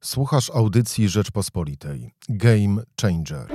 Słuchasz 0.00 0.50
audycji 0.50 1.08
Rzeczpospolitej. 1.08 2.10
Game 2.28 2.82
Changer. 3.02 3.46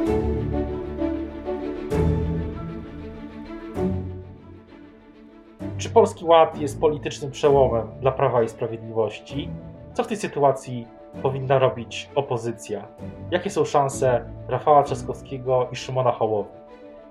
Czy 5.78 5.90
Polski 5.90 6.26
Ład 6.26 6.58
jest 6.58 6.80
politycznym 6.80 7.32
przełomem 7.32 7.88
dla 8.02 8.12
Prawa 8.12 8.44
i 8.44 8.50
Sprawiedliwości? 8.50 9.50
Co 9.94 10.04
w 10.04 10.08
tej 10.08 10.18
sytuacji 10.18 10.88
powinna 11.22 11.60
robić 11.60 12.10
opozycja? 12.16 12.88
Jakie 13.32 13.50
są 13.50 13.66
szanse 13.66 14.26
Rafała 14.48 14.84
Trzaskowskiego 14.84 15.68
i 15.72 15.76
Szymona 15.76 16.12
Hołowy? 16.12 16.50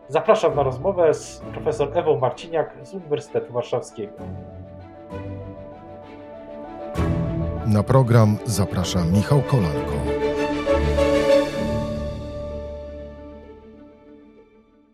Zapraszam 0.09 0.55
na 0.55 0.62
rozmowę 0.62 1.14
z 1.14 1.43
profesor 1.53 1.99
Ewą 1.99 2.19
Marciniak 2.19 2.77
z 2.83 2.95
Uniwersytetu 2.95 3.53
Warszawskiego. 3.53 4.12
Na 7.73 7.82
program 7.82 8.39
zaprasza 8.45 9.04
Michał 9.04 9.43
Kolanko. 9.43 9.93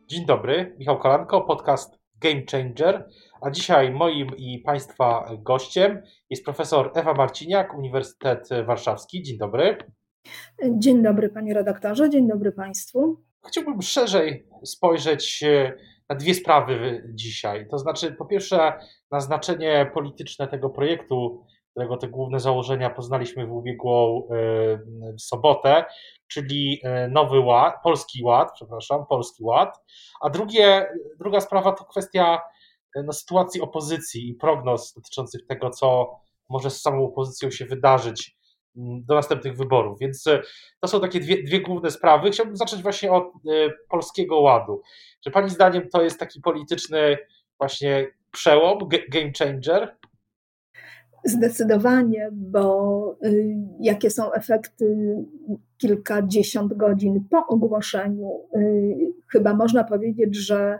Dzień 0.06 0.26
dobry, 0.26 0.76
Michał 0.78 0.98
Kolanko, 0.98 1.40
podcast 1.40 1.98
Game 2.20 2.42
Changer. 2.50 3.08
A 3.40 3.50
dzisiaj 3.50 3.92
moim 3.92 4.36
i 4.36 4.58
Państwa 4.58 5.30
gościem 5.38 6.02
jest 6.30 6.44
profesor 6.44 6.90
Ewa 6.94 7.14
Marciniak, 7.14 7.78
Uniwersytet 7.78 8.48
Warszawski. 8.66 9.22
Dzień 9.22 9.38
dobry. 9.38 9.76
Dzień 10.78 11.02
dobry, 11.02 11.28
panie 11.28 11.54
redaktorze, 11.54 12.10
dzień 12.10 12.28
dobry 12.28 12.52
Państwu. 12.52 13.22
Chciałbym 13.48 13.82
szerzej 13.82 14.46
spojrzeć 14.64 15.42
e, 15.42 15.72
na 16.08 16.16
dwie 16.16 16.34
sprawy 16.34 17.10
dzisiaj. 17.14 17.68
To 17.68 17.78
znaczy, 17.78 18.12
po 18.12 18.26
pierwsze, 18.26 18.72
na 19.10 19.20
znaczenie 19.20 19.90
polityczne 19.94 20.48
tego 20.48 20.70
projektu 20.70 21.44
którego 21.78 21.96
te 21.96 22.08
główne 22.08 22.40
założenia 22.40 22.90
poznaliśmy 22.90 23.46
w 23.46 23.52
ubiegłą 23.52 24.28
e, 24.30 25.18
sobotę, 25.18 25.84
czyli 26.28 26.80
e, 26.82 27.08
Nowy 27.08 27.40
Ład, 27.40 27.74
Polski 27.82 28.22
Ład, 28.24 28.52
przepraszam, 28.54 29.06
Polski 29.06 29.44
Ład. 29.44 29.80
A 30.20 30.30
drugie, 30.30 30.88
druga 31.18 31.40
sprawa 31.40 31.72
to 31.72 31.84
kwestia 31.84 32.40
e, 32.96 33.02
no, 33.02 33.12
sytuacji 33.12 33.60
opozycji 33.60 34.28
i 34.28 34.34
prognoz 34.34 34.94
dotyczących 34.94 35.46
tego, 35.46 35.70
co 35.70 36.10
może 36.48 36.70
z 36.70 36.80
samą 36.80 37.04
opozycją 37.04 37.50
się 37.50 37.66
wydarzyć 37.66 38.36
mm, 38.76 39.04
do 39.04 39.14
następnych 39.14 39.56
wyborów. 39.56 39.98
Więc 39.98 40.24
to 40.80 40.88
są 40.88 41.00
takie 41.00 41.20
dwie, 41.20 41.42
dwie 41.42 41.60
główne 41.60 41.90
sprawy. 41.90 42.30
Chciałbym 42.30 42.56
zacząć 42.56 42.82
właśnie 42.82 43.12
od 43.12 43.24
Polskiego 43.88 44.40
Ładu. 44.40 44.82
Czy 45.24 45.30
Pani 45.30 45.50
zdaniem 45.50 45.88
to 45.88 46.02
jest 46.02 46.20
taki 46.20 46.40
polityczny 46.40 47.18
właśnie 47.58 48.06
przełom, 48.32 48.78
game 49.08 49.32
changer? 49.38 49.97
Zdecydowanie, 51.24 52.28
bo 52.32 53.16
y, 53.24 53.56
jakie 53.80 54.10
są 54.10 54.32
efekty 54.32 55.16
kilkadziesiąt 55.78 56.74
godzin 56.74 57.24
po 57.30 57.46
ogłoszeniu? 57.46 58.30
Y, 58.56 58.96
chyba 59.32 59.54
można 59.54 59.84
powiedzieć, 59.84 60.36
że 60.36 60.78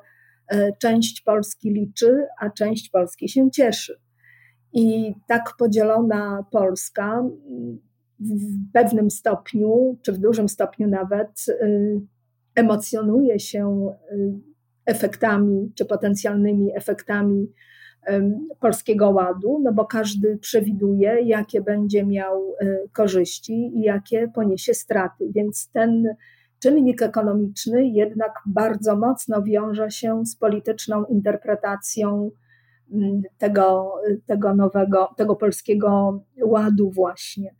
e, 0.48 0.72
część 0.72 1.20
Polski 1.20 1.70
liczy, 1.70 2.26
a 2.40 2.50
część 2.50 2.90
Polski 2.90 3.28
się 3.28 3.50
cieszy. 3.50 4.00
I 4.72 5.14
tak 5.28 5.54
podzielona 5.58 6.44
Polska 6.50 7.24
w 8.20 8.72
pewnym 8.72 9.10
stopniu, 9.10 9.98
czy 10.02 10.12
w 10.12 10.18
dużym 10.18 10.48
stopniu 10.48 10.88
nawet, 10.88 11.44
y, 11.48 12.00
emocjonuje 12.54 13.38
się 13.38 13.92
efektami, 14.86 15.72
czy 15.74 15.84
potencjalnymi 15.84 16.76
efektami 16.76 17.52
Polskiego 18.60 19.10
Ładu, 19.10 19.60
no 19.62 19.72
bo 19.72 19.84
każdy 19.84 20.38
przewiduje, 20.38 21.20
jakie 21.22 21.60
będzie 21.60 22.06
miał 22.06 22.54
e, 22.60 22.78
korzyści 22.92 23.70
i 23.74 23.80
jakie 23.80 24.28
poniesie 24.34 24.74
straty. 24.74 25.30
Więc 25.34 25.70
ten 25.72 26.04
czynnik 26.58 27.02
ekonomiczny 27.02 27.88
jednak 27.88 28.32
bardzo 28.46 28.96
mocno 28.96 29.42
wiąże 29.42 29.90
się 29.90 30.26
z 30.26 30.36
polityczną 30.36 31.04
interpretacją 31.04 32.30
mm, 32.92 33.22
tego, 33.38 33.94
tego 34.26 34.54
nowego, 34.54 35.08
tego 35.16 35.36
polskiego 35.36 36.20
ładu, 36.42 36.90
właśnie. 36.90 37.54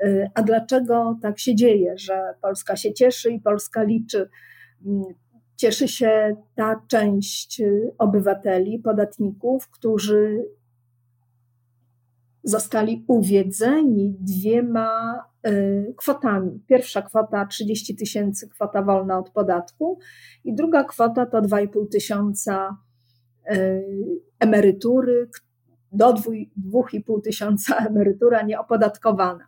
E, 0.00 0.30
a 0.34 0.42
dlaczego 0.42 1.18
tak 1.22 1.38
się 1.38 1.54
dzieje, 1.54 1.94
że 1.98 2.34
Polska 2.42 2.76
się 2.76 2.94
cieszy 2.94 3.30
i 3.30 3.40
Polska 3.40 3.82
liczy? 3.82 4.28
Cieszy 5.58 5.88
się 5.88 6.36
ta 6.54 6.82
część 6.88 7.60
y, 7.60 7.92
obywateli, 7.98 8.78
podatników, 8.78 9.68
którzy 9.68 10.44
zostali 12.42 13.04
uwiedzeni 13.08 14.16
dwiema 14.20 15.24
y, 15.46 15.94
kwotami. 15.96 16.60
Pierwsza 16.66 17.02
kwota 17.02 17.46
30 17.46 17.96
tysięcy, 17.96 18.48
kwota 18.48 18.82
wolna 18.82 19.18
od 19.18 19.30
podatku, 19.30 19.98
i 20.44 20.54
druga 20.54 20.84
kwota 20.84 21.26
to 21.26 21.42
2,5 21.42 21.88
tysiąca 21.88 22.76
y, 23.52 23.84
emerytury, 24.40 25.30
do 25.92 26.12
2,5 26.14 27.22
tysiąca 27.24 27.76
emerytura 27.90 28.42
nieopodatkowana. 28.42 29.47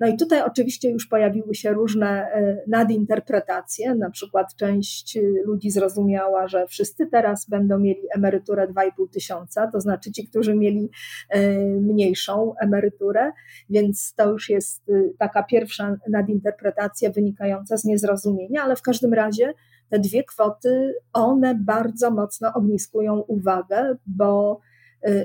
No 0.00 0.08
i 0.08 0.16
tutaj 0.16 0.42
oczywiście 0.42 0.90
już 0.90 1.06
pojawiły 1.06 1.54
się 1.54 1.72
różne 1.72 2.08
e, 2.08 2.62
nadinterpretacje. 2.66 3.94
Na 3.94 4.10
przykład 4.10 4.56
część 4.56 5.16
e, 5.16 5.20
ludzi 5.44 5.70
zrozumiała, 5.70 6.48
że 6.48 6.66
wszyscy 6.66 7.06
teraz 7.06 7.48
będą 7.48 7.78
mieli 7.78 8.00
emeryturę 8.14 8.68
2,5 8.68 9.10
tysiąca, 9.12 9.70
to 9.72 9.80
znaczy 9.80 10.12
ci, 10.12 10.28
którzy 10.28 10.56
mieli 10.56 10.90
e, 11.30 11.58
mniejszą 11.64 12.54
emeryturę, 12.60 13.32
więc 13.70 14.14
to 14.14 14.32
już 14.32 14.48
jest 14.50 14.82
taka 15.18 15.42
pierwsza 15.42 15.96
nadinterpretacja 16.10 17.10
wynikająca 17.10 17.76
z 17.76 17.84
niezrozumienia, 17.84 18.62
ale 18.62 18.76
w 18.76 18.82
każdym 18.82 19.14
razie 19.14 19.54
te 19.88 19.98
dwie 19.98 20.24
kwoty, 20.24 20.94
one 21.12 21.54
bardzo 21.54 22.10
mocno 22.10 22.52
ogniskują 22.54 23.20
uwagę, 23.20 23.96
bo 24.06 24.60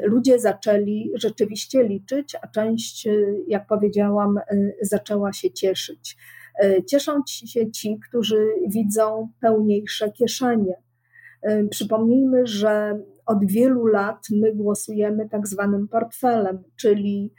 ludzie 0.03 0.39
zaczęli 0.39 1.11
rzeczywiście 1.15 1.83
liczyć, 1.83 2.35
a 2.41 2.47
część, 2.47 3.07
y, 3.07 3.43
jak 3.47 3.67
powiedziałam, 3.67 4.37
y, 4.37 4.75
zaczęła 4.81 5.33
się 5.33 5.51
cieszyć. 5.51 6.17
Cieszą 6.87 7.21
się 7.27 7.71
ci, 7.71 7.99
którzy 8.09 8.45
widzą 8.67 9.29
pełniejsze 9.41 10.11
kieszenie. 10.11 10.73
Przypomnijmy, 11.69 12.47
że 12.47 12.99
od 13.25 13.45
wielu 13.45 13.85
lat 13.85 14.17
my 14.31 14.55
głosujemy 14.55 15.29
tak 15.29 15.47
zwanym 15.47 15.87
portfelem, 15.87 16.63
czyli 16.75 17.33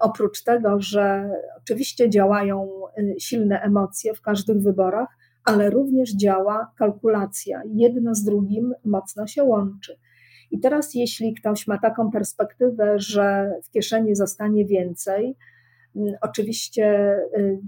oprócz 0.00 0.42
tego, 0.42 0.80
że 0.80 1.30
oczywiście 1.58 2.10
działają 2.10 2.70
silne 3.18 3.60
emocje 3.60 4.14
w 4.14 4.22
każdych 4.22 4.62
wyborach, 4.62 5.08
ale 5.44 5.70
również 5.70 6.16
działa 6.16 6.72
kalkulacja. 6.78 7.62
Jedno 7.74 8.14
z 8.14 8.24
drugim 8.24 8.74
mocno 8.84 9.26
się 9.26 9.44
łączy. 9.44 9.96
I 10.50 10.60
teraz, 10.60 10.94
jeśli 10.94 11.34
ktoś 11.34 11.66
ma 11.66 11.78
taką 11.78 12.10
perspektywę, 12.10 12.98
że 12.98 13.52
w 13.64 13.70
kieszeni 13.70 14.14
zostanie 14.14 14.64
więcej, 14.64 15.36
mm, 15.96 16.14
oczywiście 16.20 17.16
y, 17.36 17.58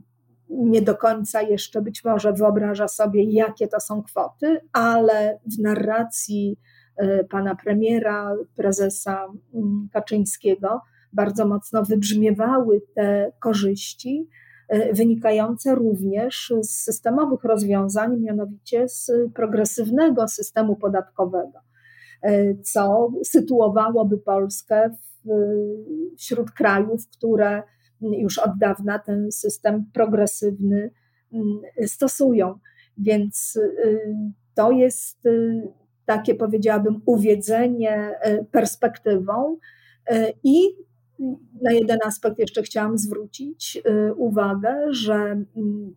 nie 0.50 0.82
do 0.82 0.94
końca 0.94 1.42
jeszcze 1.42 1.82
być 1.82 2.04
może 2.04 2.32
wyobraża 2.32 2.88
sobie, 2.88 3.24
jakie 3.24 3.68
to 3.68 3.80
są 3.80 4.02
kwoty, 4.02 4.60
ale 4.72 5.38
w 5.56 5.62
narracji 5.62 6.56
y, 7.02 7.26
pana 7.30 7.56
premiera, 7.56 8.36
prezesa 8.56 9.28
mm, 9.54 9.88
Kaczyńskiego 9.92 10.80
bardzo 11.12 11.46
mocno 11.46 11.82
wybrzmiewały 11.82 12.82
te 12.94 13.32
korzyści, 13.40 14.28
y, 14.74 14.92
wynikające 14.92 15.74
również 15.74 16.52
z 16.62 16.70
systemowych 16.70 17.44
rozwiązań, 17.44 18.20
mianowicie 18.20 18.88
z 18.88 19.10
progresywnego 19.34 20.28
systemu 20.28 20.76
podatkowego. 20.76 21.69
E, 22.22 22.54
co 22.54 23.12
sytuowałoby 23.24 24.18
Polskę 24.18 24.90
wśród 26.16 26.50
krajów, 26.50 27.08
które 27.08 27.62
już 28.00 28.38
od 28.38 28.58
dawna 28.58 28.98
ten 28.98 29.32
system 29.32 29.84
progresywny 29.92 30.90
mm, 31.32 31.60
stosują. 31.86 32.58
Więc 32.98 33.56
y, 33.56 34.14
to 34.54 34.70
jest 34.70 35.18
takie, 36.06 36.34
powiedziałabym, 36.34 37.02
uwiedzenie 37.06 38.18
e, 38.20 38.44
perspektywą. 38.44 39.58
E, 40.06 40.32
I 40.44 40.60
na 41.62 41.72
jeden 41.72 41.98
aspekt 42.04 42.38
jeszcze 42.38 42.62
chciałam 42.62 42.98
zwrócić 42.98 43.82
uwagę, 44.16 44.86
że 44.90 45.14
mm, 45.14 45.94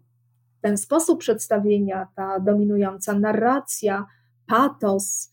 ten 0.61 0.77
sposób 0.77 1.19
przedstawienia, 1.19 2.07
ta 2.15 2.39
dominująca 2.39 3.19
narracja, 3.19 4.05
patos, 4.47 5.32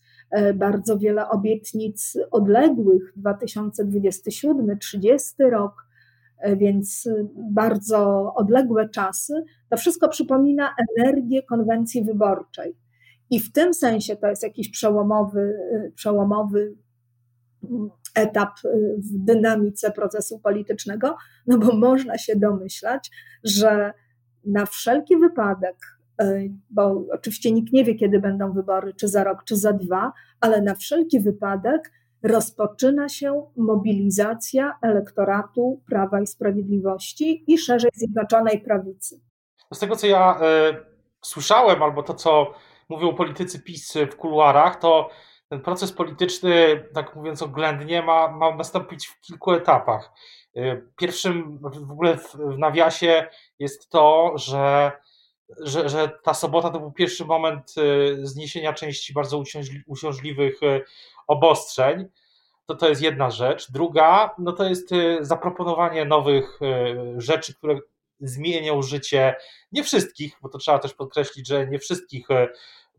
bardzo 0.53 0.97
wiele 0.97 1.29
obietnic 1.29 2.17
odległych 2.31 3.13
2027-30 3.17 5.49
rok, 5.49 5.87
e, 6.39 6.55
więc 6.55 7.09
bardzo 7.51 8.31
odległe 8.35 8.89
czasy. 8.89 9.43
To 9.69 9.77
wszystko 9.77 10.09
przypomina 10.09 10.75
energię 10.97 11.43
konwencji 11.43 12.03
wyborczej. 12.03 12.77
I 13.29 13.39
w 13.39 13.51
tym 13.51 13.73
sensie 13.73 14.15
to 14.15 14.27
jest 14.27 14.43
jakiś 14.43 14.69
przełomowy, 14.69 15.53
e, 15.73 15.91
przełomowy 15.91 16.75
mm, 17.63 17.89
etap 18.15 18.49
w 18.97 19.25
dynamice 19.25 19.91
procesu 19.91 20.39
politycznego, 20.39 21.17
no 21.47 21.57
bo 21.57 21.75
można 21.75 22.17
się 22.17 22.35
domyślać, 22.35 23.11
że 23.43 23.93
na 24.45 24.65
wszelki 24.65 25.17
wypadek, 25.17 25.75
bo 26.69 27.03
oczywiście 27.13 27.51
nikt 27.51 27.73
nie 27.73 27.83
wie, 27.83 27.95
kiedy 27.95 28.19
będą 28.19 28.53
wybory, 28.53 28.93
czy 28.93 29.07
za 29.07 29.23
rok, 29.23 29.43
czy 29.43 29.55
za 29.55 29.73
dwa, 29.73 30.13
ale 30.39 30.61
na 30.61 30.75
wszelki 30.75 31.19
wypadek 31.19 31.91
rozpoczyna 32.23 33.09
się 33.09 33.45
mobilizacja 33.57 34.77
elektoratu 34.81 35.81
Prawa 35.89 36.21
i 36.21 36.27
Sprawiedliwości 36.27 37.43
i 37.47 37.57
szerzej 37.57 37.91
Zjednoczonej 37.93 38.61
Prawicy. 38.61 39.21
Z 39.73 39.79
tego, 39.79 39.95
co 39.95 40.07
ja 40.07 40.39
y, 40.71 40.75
słyszałem, 41.21 41.83
albo 41.83 42.03
to, 42.03 42.13
co 42.13 42.53
mówią 42.89 43.15
politycy 43.15 43.63
PiS 43.63 43.93
w 44.11 44.15
kuluarach, 44.15 44.79
to 44.79 45.09
ten 45.49 45.61
proces 45.61 45.91
polityczny, 45.91 46.83
tak 46.93 47.15
mówiąc 47.15 47.41
oględnie, 47.41 48.01
ma, 48.01 48.27
ma 48.27 48.55
nastąpić 48.55 49.07
w 49.07 49.21
kilku 49.21 49.51
etapach. 49.51 50.11
E, 50.55 50.81
pierwszym 50.97 51.59
w 51.87 51.91
ogóle 51.91 52.17
w 52.17 52.57
nawiasie 52.57 53.27
jest 53.59 53.89
to, 53.89 54.33
że, 54.35 54.91
że, 55.59 55.89
że 55.89 56.09
ta 56.23 56.33
sobota 56.33 56.69
to 56.69 56.79
był 56.79 56.91
pierwszy 56.91 57.25
moment 57.25 57.75
zniesienia 58.23 58.73
części 58.73 59.13
bardzo 59.13 59.43
uciążliwych 59.87 60.59
obostrzeń. 61.27 62.09
To, 62.65 62.75
to 62.75 62.89
jest 62.89 63.01
jedna 63.01 63.31
rzecz. 63.31 63.71
Druga, 63.71 64.35
no 64.37 64.51
to 64.51 64.63
jest 64.63 64.91
y, 64.91 65.17
zaproponowanie 65.21 66.05
nowych 66.05 66.59
y, 66.61 67.21
rzeczy, 67.21 67.55
które 67.55 67.79
zmienią 68.19 68.81
życie 68.81 69.35
nie 69.71 69.83
wszystkich, 69.83 70.37
bo 70.41 70.49
to 70.49 70.57
trzeba 70.57 70.79
też 70.79 70.93
podkreślić, 70.93 71.47
że 71.47 71.67
nie 71.67 71.79
wszystkich 71.79 72.31
y, 72.31 72.47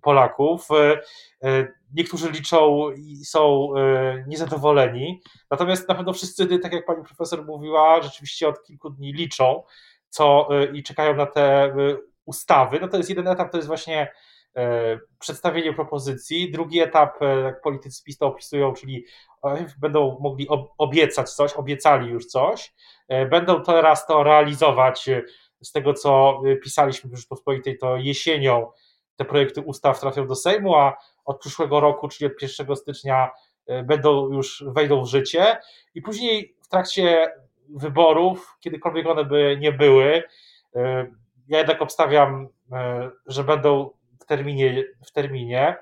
Polaków. 0.03 0.69
Niektórzy 1.95 2.31
liczą 2.31 2.91
i 2.91 3.25
są 3.25 3.69
niezadowoleni, 4.27 5.23
natomiast 5.51 5.89
na 5.89 5.95
pewno 5.95 6.13
wszyscy, 6.13 6.59
tak 6.59 6.73
jak 6.73 6.87
pani 6.87 7.05
profesor 7.05 7.45
mówiła, 7.47 8.03
rzeczywiście 8.03 8.49
od 8.49 8.63
kilku 8.63 8.91
dni 8.91 9.13
liczą 9.13 9.63
co, 10.09 10.49
i 10.73 10.83
czekają 10.83 11.17
na 11.17 11.27
te 11.27 11.75
ustawy. 12.27 12.81
No 12.81 12.89
to 12.89 12.97
jest 12.97 13.09
jeden 13.09 13.29
etap, 13.29 13.51
to 13.51 13.57
jest 13.57 13.69
właśnie 13.69 14.13
E, 14.57 14.99
przedstawienie 15.19 15.73
propozycji. 15.73 16.51
Drugi 16.51 16.81
etap, 16.81 17.23
e, 17.23 17.41
jak 17.41 17.61
politycy 17.63 18.05
PiS 18.05 18.19
to 18.19 18.27
opisują, 18.27 18.73
czyli 18.73 19.05
e, 19.45 19.67
będą 19.79 20.19
mogli 20.21 20.49
obiecać 20.79 21.31
coś, 21.31 21.53
obiecali 21.53 22.11
już 22.11 22.27
coś, 22.27 22.75
będą 23.31 23.63
teraz 23.63 24.07
to 24.07 24.23
realizować. 24.23 25.11
Z 25.63 25.73
tego, 25.73 25.95
co 25.95 26.41
pisaliśmy 26.63 27.11
w 27.11 27.17
Rzeczpospolitej, 27.17 27.79
to 27.79 27.97
jesienią 27.97 28.71
te 29.17 29.25
projekty 29.25 29.61
ustaw 29.61 30.01
trafią 30.01 30.27
do 30.27 30.35
Sejmu, 30.35 30.75
a 30.75 30.97
od 31.25 31.41
przyszłego 31.41 31.81
roku, 31.81 32.09
czyli 32.09 32.33
od 32.33 32.43
1 32.43 32.77
stycznia, 32.77 33.31
będą 33.85 34.33
już 34.33 34.65
wejdą 34.67 35.03
w 35.03 35.07
życie. 35.07 35.59
I 35.95 36.03
później 36.03 36.57
w 36.63 36.69
trakcie 36.69 37.33
wyborów, 37.69 38.57
kiedykolwiek 38.61 39.07
one 39.07 39.25
by 39.25 39.57
nie 39.61 39.73
były, 39.73 40.23
ja 41.49 41.59
jednak 41.59 41.83
obstawiam, 41.83 42.49
że 43.27 43.45
będą 43.45 43.91
w 44.21 44.27
terminie, 44.27 44.85
w 45.07 45.13
terminie, 45.13 45.77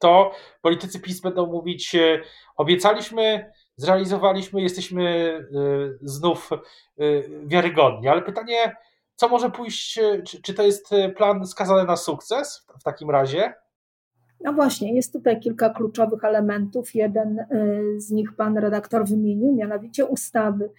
to 0.00 0.32
politycy 0.62 1.00
PiS 1.00 1.20
będą 1.20 1.46
mówić: 1.46 1.94
e, 1.94 2.20
obiecaliśmy, 2.56 3.52
zrealizowaliśmy, 3.76 4.62
jesteśmy 4.62 5.04
e, 5.04 5.98
znów 6.02 6.50
e, 6.52 6.58
wiarygodni. 7.46 8.08
Ale 8.08 8.22
pytanie, 8.22 8.76
co 9.14 9.28
może 9.28 9.50
pójść, 9.50 9.94
czy, 10.26 10.42
czy 10.42 10.54
to 10.54 10.62
jest 10.62 10.90
plan 11.16 11.46
skazany 11.46 11.84
na 11.84 11.96
sukces 11.96 12.66
w 12.80 12.82
takim 12.82 13.10
razie? 13.10 13.54
No 14.40 14.52
właśnie, 14.52 14.94
jest 14.94 15.12
tutaj 15.12 15.40
kilka 15.40 15.70
kluczowych 15.70 16.24
elementów. 16.24 16.94
Jeden 16.94 17.46
z 17.96 18.10
nich 18.10 18.36
pan 18.36 18.58
redaktor 18.58 19.06
wymienił, 19.08 19.54
mianowicie 19.54 20.06
ustawy 20.06 20.70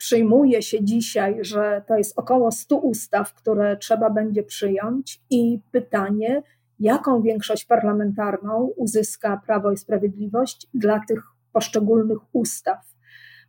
przyjmuje 0.00 0.62
się 0.62 0.84
dzisiaj, 0.84 1.38
że 1.40 1.82
to 1.88 1.96
jest 1.96 2.18
około 2.18 2.52
100 2.52 2.76
ustaw, 2.76 3.34
które 3.34 3.76
trzeba 3.76 4.10
będzie 4.10 4.42
przyjąć, 4.42 5.20
i 5.30 5.60
pytanie, 5.72 6.42
jaką 6.78 7.22
większość 7.22 7.64
parlamentarną 7.64 8.72
uzyska 8.76 9.40
Prawo 9.46 9.72
i 9.72 9.76
Sprawiedliwość 9.76 10.66
dla 10.74 11.00
tych 11.08 11.22
poszczególnych 11.52 12.18
ustaw. 12.32 12.78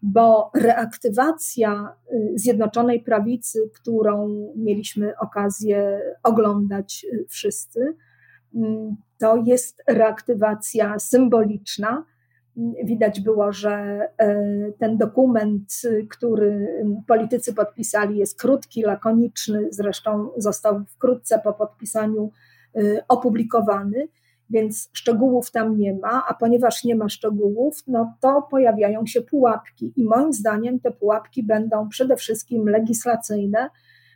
Bo 0.02 0.52
reaktywacja 0.56 1.96
y, 2.14 2.32
Zjednoczonej 2.36 3.04
Prawicy, 3.04 3.70
którą 3.74 4.28
mieliśmy 4.56 5.18
okazję 5.18 6.00
oglądać 6.24 7.06
y, 7.14 7.26
wszyscy, 7.30 7.96
mm, 8.56 8.96
to 9.20 9.44
jest 9.46 9.84
reaktywacja 9.88 11.00
symboliczna, 11.00 12.06
Widać 12.84 13.22
było, 13.22 13.52
że 13.52 13.72
e, 14.18 14.36
ten 14.80 14.98
dokument, 14.98 15.82
który 16.10 16.84
politycy 17.08 17.54
podpisali, 17.54 18.18
jest 18.18 18.40
krótki, 18.40 18.82
lakoniczny, 18.82 19.68
zresztą 19.72 20.30
został 20.38 20.84
wkrótce 20.86 21.40
po 21.44 21.54
podpisaniu 21.54 22.32
e, 22.76 22.82
opublikowany, 23.08 24.08
więc 24.50 24.90
szczegółów 24.94 25.52
tam 25.52 25.78
nie 25.78 25.94
ma, 25.94 26.24
a 26.28 26.34
ponieważ 26.34 26.84
nie 26.84 26.96
ma 26.96 27.10
szczegółów, 27.10 27.84
no 27.88 28.14
to 28.22 28.48
pojawiają 28.52 29.06
się 29.06 29.22
pułapki 29.22 29.94
i 29.96 30.04
moim 30.04 30.34
zdaniem 30.34 30.80
te 30.80 30.92
pułapki 30.92 31.44
będą 31.44 31.90
przede 31.90 32.16
wszystkim 32.16 32.70
legislacyjne, 32.70 33.70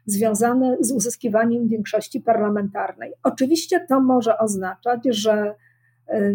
związane 0.05 0.77
z 0.79 0.91
uzyskiwaniem 0.91 1.67
większości 1.67 2.21
parlamentarnej. 2.21 3.13
Oczywiście 3.23 3.85
to 3.89 4.01
może 4.01 4.37
oznaczać, 4.37 4.99
że 5.05 5.55
e, 6.07 6.33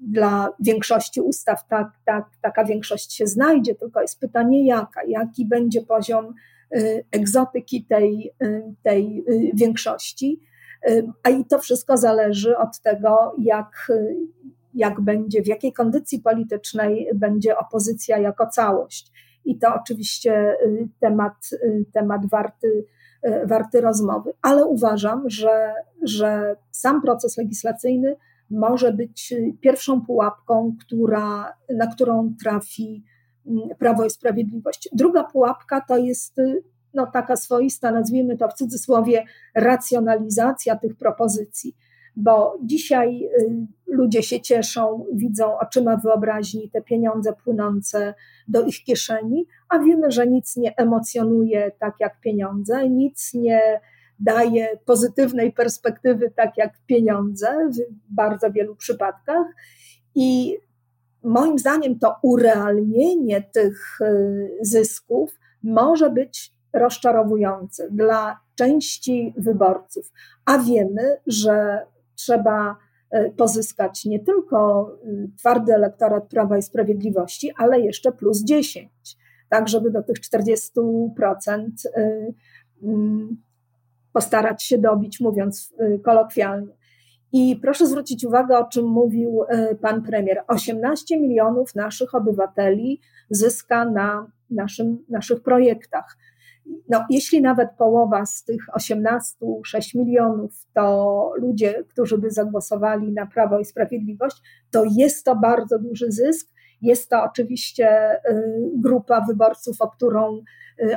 dla 0.00 0.48
większości 0.60 1.20
ustaw 1.20 1.68
tak, 1.68 1.88
tak, 2.04 2.24
taka 2.42 2.64
większość 2.64 3.12
się 3.12 3.26
znajdzie, 3.26 3.74
tylko 3.74 4.00
jest 4.00 4.20
pytanie 4.20 4.66
jaka, 4.66 5.00
jaki 5.08 5.46
będzie 5.46 5.82
poziom 5.82 6.34
y, 6.76 7.04
egzotyki 7.12 7.84
tej, 7.84 8.32
y, 8.42 8.62
tej 8.82 9.24
y, 9.28 9.50
większości. 9.54 10.40
A 11.22 11.30
i 11.30 11.44
to 11.44 11.58
wszystko 11.58 11.96
zależy 11.96 12.56
od 12.58 12.80
tego, 12.80 13.34
jak, 13.38 13.92
jak 14.74 15.00
będzie, 15.00 15.42
w 15.42 15.46
jakiej 15.46 15.72
kondycji 15.72 16.20
politycznej 16.20 17.08
będzie 17.14 17.58
opozycja 17.58 18.18
jako 18.18 18.46
całość. 18.46 19.12
I 19.44 19.58
to 19.58 19.74
oczywiście 19.74 20.56
temat, 21.00 21.50
temat 21.92 22.20
warty, 22.30 22.84
warty 23.44 23.80
rozmowy. 23.80 24.32
Ale 24.42 24.66
uważam, 24.66 25.30
że, 25.30 25.74
że 26.02 26.56
sam 26.70 27.02
proces 27.02 27.36
legislacyjny 27.36 28.16
może 28.50 28.92
być 28.92 29.32
y, 29.32 29.54
pierwszą 29.60 30.00
pułapką, 30.00 30.76
która, 30.80 31.54
na 31.76 31.86
którą 31.86 32.34
trafi 32.42 33.04
mm, 33.46 33.68
Prawo 33.78 34.04
i 34.04 34.10
Sprawiedliwość. 34.10 34.88
Druga 34.92 35.24
pułapka 35.24 35.80
to 35.80 35.96
jest 35.96 36.38
y, 36.38 36.62
no, 36.94 37.06
taka 37.06 37.36
swoista, 37.36 37.90
nazwijmy 37.90 38.36
to 38.36 38.48
w 38.48 38.54
cudzysłowie, 38.54 39.24
racjonalizacja 39.54 40.76
tych 40.76 40.96
propozycji, 40.96 41.76
bo 42.16 42.58
dzisiaj 42.62 43.24
y, 43.24 43.66
ludzie 43.86 44.22
się 44.22 44.40
cieszą, 44.40 45.06
widzą 45.12 45.58
oczyma 45.58 45.96
wyobraźni 45.96 46.70
te 46.70 46.82
pieniądze 46.82 47.32
płynące 47.44 48.14
do 48.48 48.62
ich 48.62 48.84
kieszeni, 48.84 49.46
a 49.68 49.78
wiemy, 49.78 50.10
że 50.10 50.26
nic 50.26 50.56
nie 50.56 50.76
emocjonuje 50.76 51.72
tak 51.78 51.94
jak 52.00 52.20
pieniądze, 52.20 52.88
nic 52.88 53.34
nie 53.34 53.80
daje 54.20 54.78
pozytywnej 54.84 55.52
perspektywy, 55.52 56.30
tak 56.30 56.56
jak 56.56 56.74
pieniądze 56.86 57.70
w 57.70 58.14
bardzo 58.14 58.52
wielu 58.52 58.76
przypadkach. 58.76 59.46
I 60.14 60.58
moim 61.22 61.58
zdaniem 61.58 61.98
to 61.98 62.16
urealnienie 62.22 63.42
tych 63.42 64.00
y, 64.00 64.58
zysków 64.60 65.38
może 65.62 66.10
być 66.10 66.52
rozczarowujące 66.72 67.90
dla 67.90 68.40
części 68.54 69.34
wyborców, 69.36 70.12
a 70.44 70.58
wiemy, 70.58 71.16
że 71.26 71.86
trzeba 72.14 72.76
y, 73.14 73.32
pozyskać 73.36 74.04
nie 74.04 74.20
tylko 74.20 74.90
y, 75.04 75.30
twardy 75.38 75.74
elektorat 75.74 76.28
Prawa 76.28 76.58
i 76.58 76.62
Sprawiedliwości, 76.62 77.52
ale 77.56 77.80
jeszcze 77.80 78.12
plus 78.12 78.44
10, 78.44 78.90
tak 79.48 79.68
żeby 79.68 79.90
do 79.90 80.02
tych 80.02 80.16
40% 80.16 81.68
postarać 84.18 84.62
się 84.62 84.78
dobić, 84.78 85.20
mówiąc 85.20 85.74
y, 85.80 86.00
kolokwialnie. 86.04 86.72
I 87.32 87.56
proszę 87.56 87.86
zwrócić 87.86 88.24
uwagę, 88.24 88.58
o 88.58 88.64
czym 88.64 88.86
mówił 88.86 89.42
y, 89.42 89.76
pan 89.76 90.02
premier. 90.02 90.42
18 90.48 91.20
milionów 91.20 91.74
naszych 91.74 92.14
obywateli 92.14 93.00
zyska 93.30 93.84
na 93.84 94.26
naszym, 94.50 95.04
naszych 95.08 95.42
projektach. 95.42 96.16
No, 96.88 97.04
jeśli 97.10 97.42
nawet 97.42 97.68
połowa 97.78 98.26
z 98.26 98.44
tych 98.44 98.66
18, 98.72 99.36
6 99.64 99.94
milionów 99.94 100.52
to 100.74 101.32
ludzie, 101.36 101.84
którzy 101.88 102.18
by 102.18 102.30
zagłosowali 102.30 103.12
na 103.12 103.26
Prawo 103.26 103.58
i 103.58 103.64
Sprawiedliwość, 103.64 104.36
to 104.70 104.84
jest 104.96 105.24
to 105.24 105.36
bardzo 105.36 105.78
duży 105.78 106.12
zysk. 106.12 106.48
Jest 106.82 107.10
to 107.10 107.22
oczywiście 107.22 108.14
y, 108.14 108.70
grupa 108.76 109.20
wyborców, 109.28 109.76
o 109.80 109.88
którą, 109.88 110.42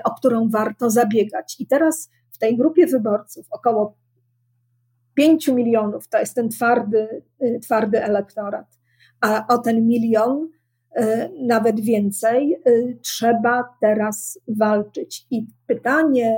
o 0.03 0.11
którą 0.11 0.49
warto 0.49 0.89
zabiegać. 0.89 1.55
I 1.59 1.67
teraz 1.67 2.09
tej 2.41 2.57
grupie 2.57 2.87
wyborców 2.87 3.47
około 3.51 3.97
5 5.13 5.47
milionów 5.47 6.07
to 6.07 6.19
jest 6.19 6.35
ten 6.35 6.49
twardy, 6.49 7.21
y, 7.43 7.59
twardy 7.63 8.03
elektorat, 8.03 8.79
a 9.21 9.47
o 9.47 9.57
ten 9.57 9.87
milion 9.87 10.49
nawet 11.39 11.79
więcej, 11.79 12.61
trzeba 13.01 13.63
teraz 13.81 14.39
walczyć. 14.47 15.27
I 15.31 15.47
pytanie, 15.67 16.37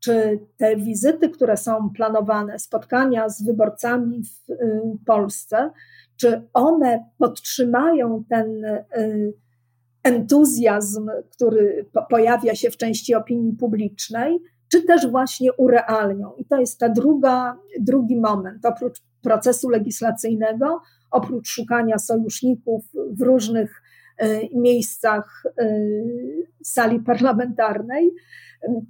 czy 0.00 0.40
te 0.56 0.76
wizyty, 0.76 1.28
które 1.28 1.56
są 1.56 1.90
planowane, 1.90 2.58
spotkania 2.58 3.28
z 3.28 3.42
wyborcami 3.42 4.22
w 4.22 5.04
Polsce, 5.06 5.70
czy 6.16 6.42
one 6.52 7.04
podtrzymają 7.18 8.24
ten 8.28 8.64
entuzjazm, 10.02 11.10
który 11.30 11.86
pojawia 12.10 12.54
się 12.54 12.70
w 12.70 12.76
części 12.76 13.14
opinii 13.14 13.52
publicznej, 13.52 14.38
czy 14.68 14.82
też 14.82 15.10
właśnie 15.10 15.52
urealnią. 15.52 16.32
I 16.36 16.44
to 16.44 16.56
jest 16.56 16.78
ta 16.78 16.88
druga, 16.88 17.58
drugi 17.80 18.16
moment. 18.20 18.66
Oprócz 18.66 19.02
procesu 19.22 19.68
legislacyjnego, 19.68 20.80
oprócz 21.10 21.48
szukania 21.48 21.98
sojuszników 21.98 22.84
w 23.12 23.22
różnych 23.22 23.82
e, 24.18 24.40
miejscach 24.54 25.42
e, 25.58 25.80
sali 26.62 27.00
parlamentarnej, 27.00 28.10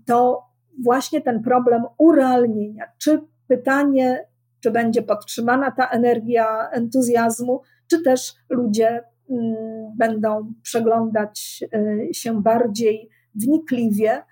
to 0.07 0.43
właśnie 0.85 1.21
ten 1.21 1.43
problem 1.43 1.83
urealnienia. 1.99 2.85
Czy 2.99 3.21
pytanie, 3.49 4.27
czy 4.61 4.71
będzie 4.71 5.03
podtrzymana 5.03 5.71
ta 5.71 5.89
energia 5.89 6.71
entuzjazmu, 6.71 7.61
czy 7.87 8.03
też 8.03 8.35
ludzie 8.51 9.03
mm, 9.31 9.55
będą 9.97 10.53
przeglądać 10.63 11.65
e, 11.73 12.15
się 12.15 12.43
bardziej 12.43 13.09
wnikliwie 13.35 14.23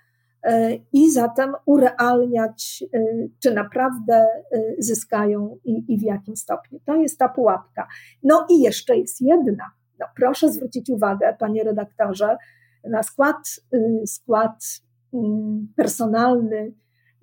i 0.93 1.11
zatem 1.11 1.53
urealniać, 1.65 2.83
e, 2.93 2.99
czy 3.39 3.53
naprawdę 3.53 4.15
e, 4.15 4.27
zyskają 4.79 5.57
i, 5.65 5.93
i 5.93 5.97
w 5.97 6.01
jakim 6.01 6.35
stopniu. 6.35 6.79
To 6.85 6.95
jest 6.95 7.19
ta 7.19 7.29
pułapka. 7.29 7.87
No 8.23 8.45
i 8.49 8.61
jeszcze 8.61 8.97
jest 8.97 9.21
jedna. 9.21 9.71
No, 9.99 10.05
proszę 10.15 10.51
zwrócić 10.51 10.89
uwagę, 10.89 11.35
panie 11.39 11.63
redaktorze, 11.63 12.37
na 12.83 13.03
skład, 13.03 13.61
skład 14.05 14.63
mm, 15.13 15.73
personalny 15.75 16.73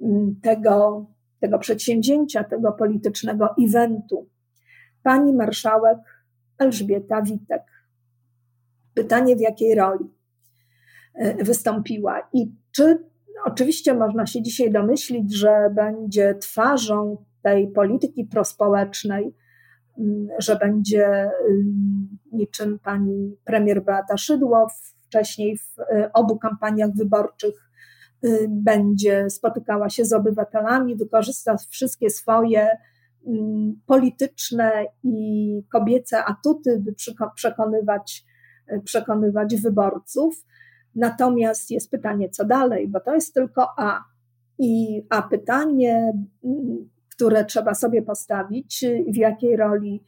mm, 0.00 0.40
tego, 0.42 1.06
tego 1.40 1.58
przedsięwzięcia, 1.58 2.44
tego 2.44 2.72
politycznego 2.72 3.54
eventu. 3.68 4.28
Pani 5.02 5.32
marszałek 5.32 5.98
Elżbieta 6.58 7.22
Witek. 7.22 7.62
Pytanie, 8.94 9.36
w 9.36 9.40
jakiej 9.40 9.74
roli 9.74 10.04
wystąpiła 11.38 12.28
i 12.32 12.52
czy 12.72 13.13
Oczywiście 13.44 13.94
można 13.94 14.26
się 14.26 14.42
dzisiaj 14.42 14.72
domyślić, 14.72 15.36
że 15.36 15.70
będzie 15.74 16.34
twarzą 16.34 17.24
tej 17.42 17.68
polityki 17.68 18.24
prospołecznej, 18.24 19.34
mm, 19.98 20.28
że 20.38 20.56
będzie 20.56 21.06
mm, 21.06 22.18
niczym 22.32 22.78
pani 22.78 23.36
premier 23.44 23.84
Beata 23.84 24.16
Szydło 24.16 24.68
wcześniej 25.14 25.58
w 25.58 25.78
y, 25.78 26.12
obu 26.12 26.38
kampaniach 26.38 26.90
wyborczych 26.94 27.70
y, 28.24 28.46
będzie 28.48 29.30
spotykała 29.30 29.90
się 29.90 30.04
z 30.04 30.12
obywatelami, 30.12 30.96
wykorzysta 30.96 31.56
wszystkie 31.70 32.10
swoje 32.10 32.68
mm, 33.26 33.80
polityczne 33.86 34.86
i 35.02 35.62
kobiece 35.72 36.24
atuty, 36.24 36.80
by 36.80 36.94
przekonywać, 37.36 38.24
y, 38.72 38.80
przekonywać 38.84 39.56
wyborców. 39.56 40.44
Natomiast 40.96 41.70
jest 41.70 41.90
pytanie, 41.90 42.30
co 42.30 42.44
dalej, 42.44 42.88
bo 42.88 43.00
to 43.00 43.14
jest 43.14 43.34
tylko 43.34 43.68
A. 43.76 44.04
I, 44.58 45.02
a 45.10 45.22
pytanie, 45.22 46.12
mm, 46.44 46.88
które 47.10 47.44
trzeba 47.44 47.74
sobie 47.74 48.02
postawić, 48.02 48.84
w 49.08 49.16
jakiej 49.16 49.56
roli 49.56 50.02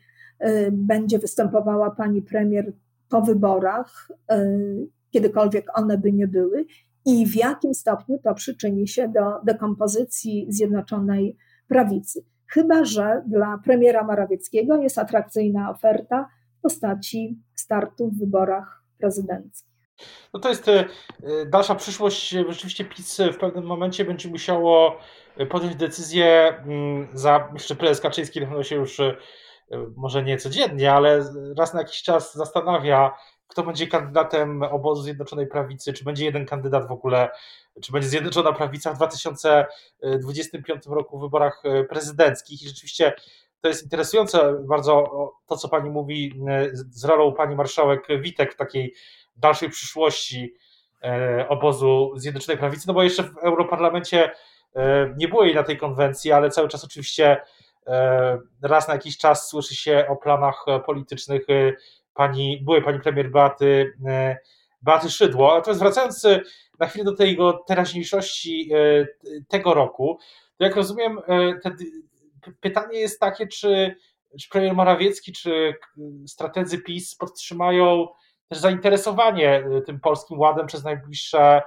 y, 0.47 0.71
będzie 0.73 1.19
występowała 1.19 1.91
pani 1.91 2.23
premier 2.23 2.73
po 3.09 3.23
wyborach, 3.23 4.09
y, 4.33 4.89
kiedykolwiek 5.11 5.79
one 5.79 5.99
by 5.99 6.13
nie 6.13 6.27
były, 6.27 6.67
i 7.07 7.27
w 7.27 7.37
jakim 7.37 7.75
stopniu 7.75 8.19
to 8.19 8.35
przyczyni 8.35 8.89
się 8.89 9.09
do 9.09 9.21
dekompozycji 9.45 10.47
Zjednoczonej 10.49 11.37
Prawicy. 11.69 12.25
Chyba, 12.47 12.85
że 12.85 13.23
dla 13.27 13.59
premiera 13.65 14.05
Morawieckiego 14.05 14.77
jest 14.77 14.99
atrakcyjna 14.99 15.71
oferta 15.71 16.29
w 16.59 16.61
postaci 16.61 17.39
startu 17.55 18.11
w 18.11 18.19
wyborach 18.19 18.83
prezydenckich. 18.99 19.76
No 20.33 20.41
to 20.41 20.49
jest 20.49 20.69
e, 20.69 20.85
dalsza 21.47 21.75
przyszłość. 21.75 22.29
Rzeczywiście 22.29 22.85
PiS 22.85 23.21
w 23.33 23.37
pewnym 23.37 23.65
momencie 23.65 24.05
będzie 24.05 24.29
musiało 24.29 24.99
podjąć 25.51 25.77
decyzję 25.77 26.49
mm, 26.49 27.09
za, 27.13 27.49
jeszcze 27.53 27.77
prezes 27.77 28.01
Kaczyński 28.01 28.41
na 28.41 28.63
się 28.65 28.77
już 28.77 29.01
e, 29.01 29.17
może 29.97 30.23
nie 30.23 30.39
codziennie, 30.39 30.93
ale 30.93 31.25
raz 31.59 31.75
na 31.75 31.81
jakiś 31.81 32.03
czas 32.03 32.35
zastanawia, 32.35 33.15
kto 33.49 33.63
będzie 33.63 33.87
kandydatem 33.87 34.63
obozu 34.63 35.03
Zjednoczonej 35.03 35.47
Prawicy, 35.47 35.93
czy 35.93 36.05
będzie 36.05 36.25
jeden 36.25 36.47
kandydat 36.47 36.89
w 36.89 36.93
ogóle, 36.93 37.31
czy 37.83 37.93
będzie 37.93 38.09
Zjednoczona 38.09 38.53
Prawica 38.53 38.93
w 38.93 38.97
2025 38.97 40.87
roku 40.87 41.19
w 41.19 41.21
wyborach 41.23 41.63
e, 41.65 41.85
prezydenckich. 41.85 42.63
I 42.63 42.69
rzeczywiście 42.69 43.13
to 43.67 43.71
jest 43.71 43.83
interesujące 43.83 44.55
bardzo 44.69 45.11
to, 45.47 45.57
co 45.57 45.69
pani 45.69 45.91
mówi 45.91 46.41
z 46.91 47.05
rolą 47.05 47.33
pani 47.33 47.57
marszałek 47.57 48.07
Witek 48.21 48.55
w 48.55 48.57
takiej 48.57 48.95
dalszej 49.37 49.71
przyszłości 49.71 50.55
e, 51.05 51.49
obozu 51.49 52.13
Zjednoczonej 52.17 52.59
Prawicy, 52.59 52.89
no 52.89 52.95
bo 52.95 53.03
jeszcze 53.03 53.23
w 53.23 53.37
Europarlamencie 53.37 54.31
e, 54.75 55.15
nie 55.17 55.29
było 55.29 55.45
jej 55.45 55.55
na 55.55 55.63
tej 55.63 55.77
konwencji, 55.77 56.33
ale 56.33 56.51
cały 56.51 56.69
czas 56.69 56.85
oczywiście 56.85 57.41
e, 57.87 58.39
raz 58.63 58.89
na 58.89 58.95
jakiś 58.95 59.19
czas 59.19 59.49
słyszy 59.49 59.75
się 59.75 60.07
o 60.09 60.17
planach 60.17 60.65
politycznych 60.87 61.47
pani, 62.15 62.61
byłej 62.65 62.83
pani 62.83 63.01
premier 63.01 63.31
Beaty, 63.31 63.93
Beaty 64.83 65.11
Szydło. 65.11 65.55
Natomiast 65.55 65.81
wracając 65.81 66.27
na 66.79 66.87
chwilę 66.87 67.05
do 67.05 67.17
tej 67.17 67.31
jego 67.31 67.53
teraźniejszości 67.53 68.71
tego 69.49 69.75
roku, 69.75 70.19
to 70.59 70.65
jak 70.65 70.77
rozumiem, 70.77 71.21
pytanie 72.61 73.01
jest 73.01 73.21
takie, 73.21 73.47
czy, 73.47 73.97
czy 74.41 74.49
premier 74.49 74.75
Morawiecki, 74.75 75.33
czy 75.33 75.75
strategzy 76.27 76.79
PiS 76.79 77.15
podtrzymają 77.15 78.07
też 78.49 78.59
zainteresowanie 78.59 79.65
y, 79.79 79.83
tym 79.83 80.01
polskim 80.01 80.39
ładem 80.39 80.67
przez 80.67 80.85
najbliższe 80.85 81.63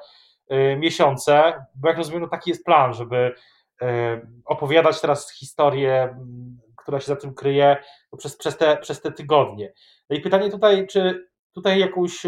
y, 0.52 0.78
miesiące, 0.78 1.66
bo 1.76 1.88
jak 1.88 1.98
rozumiem, 1.98 2.22
no 2.22 2.28
taki 2.28 2.50
jest 2.50 2.66
plan, 2.66 2.94
żeby 2.94 3.36
y, 3.82 3.86
opowiadać 4.46 5.02
teraz 5.02 5.32
historię, 5.32 6.04
mm, 6.04 6.60
która 6.78 7.00
się 7.00 7.08
za 7.08 7.16
tym 7.16 7.34
kryje 7.34 7.78
no 8.12 8.18
przez, 8.18 8.38
przez, 8.38 8.58
te, 8.58 8.78
przez 8.78 9.02
te 9.02 9.12
tygodnie. 9.12 9.74
No 10.10 10.16
i 10.16 10.22
pytanie 10.22 10.52
tutaj, 10.52 10.88
czy 10.88 11.30
tutaj 11.54 11.80
jakąś, 11.80 12.26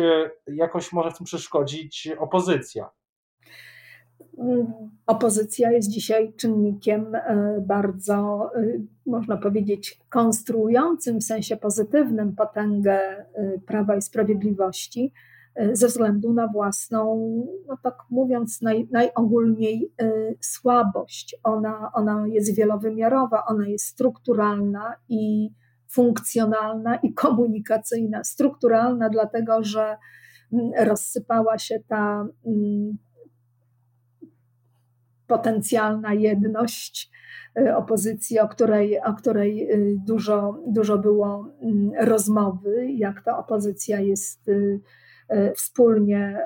jakoś 0.47 0.91
może 0.91 1.11
w 1.11 1.17
tym 1.17 1.25
przeszkodzić 1.25 2.07
opozycja? 2.19 2.89
Opozycja 5.05 5.71
jest 5.71 5.89
dzisiaj 5.89 6.33
czynnikiem 6.33 7.15
e, 7.15 7.63
bardzo, 7.67 8.49
e, 8.55 8.63
można 9.05 9.37
powiedzieć, 9.37 9.99
konstruującym 10.09 11.19
w 11.19 11.23
sensie 11.23 11.57
pozytywnym 11.57 12.35
potęgę 12.35 12.99
e, 12.99 13.25
Prawa 13.67 13.95
i 13.95 14.01
Sprawiedliwości 14.01 15.13
ze 15.73 15.87
względu 15.87 16.33
na 16.33 16.47
własną, 16.47 17.17
no 17.67 17.77
tak 17.83 17.95
mówiąc 18.09 18.61
naj, 18.61 18.87
najogólniej, 18.91 19.93
słabość. 20.39 21.35
Ona, 21.43 21.91
ona 21.93 22.27
jest 22.27 22.55
wielowymiarowa, 22.55 23.45
ona 23.45 23.67
jest 23.67 23.85
strukturalna 23.85 24.95
i 25.09 25.51
funkcjonalna 25.89 26.95
i 26.95 27.13
komunikacyjna. 27.13 28.23
Strukturalna, 28.23 29.09
dlatego 29.09 29.63
że 29.63 29.97
rozsypała 30.77 31.57
się 31.57 31.79
ta 31.87 32.27
potencjalna 35.31 36.13
jedność 36.13 37.11
y, 37.59 37.75
opozycji, 37.75 38.39
o 38.39 38.47
której, 38.47 38.99
o 38.99 39.13
której 39.13 39.71
y, 39.71 39.95
dużo, 40.07 40.63
dużo 40.67 40.97
było 40.97 41.47
mm, 41.61 41.91
rozmowy, 42.07 42.91
jak 42.91 43.23
ta 43.23 43.37
opozycja 43.37 43.99
jest 43.99 44.47
y, 44.47 44.81
wspólnie 45.55 46.37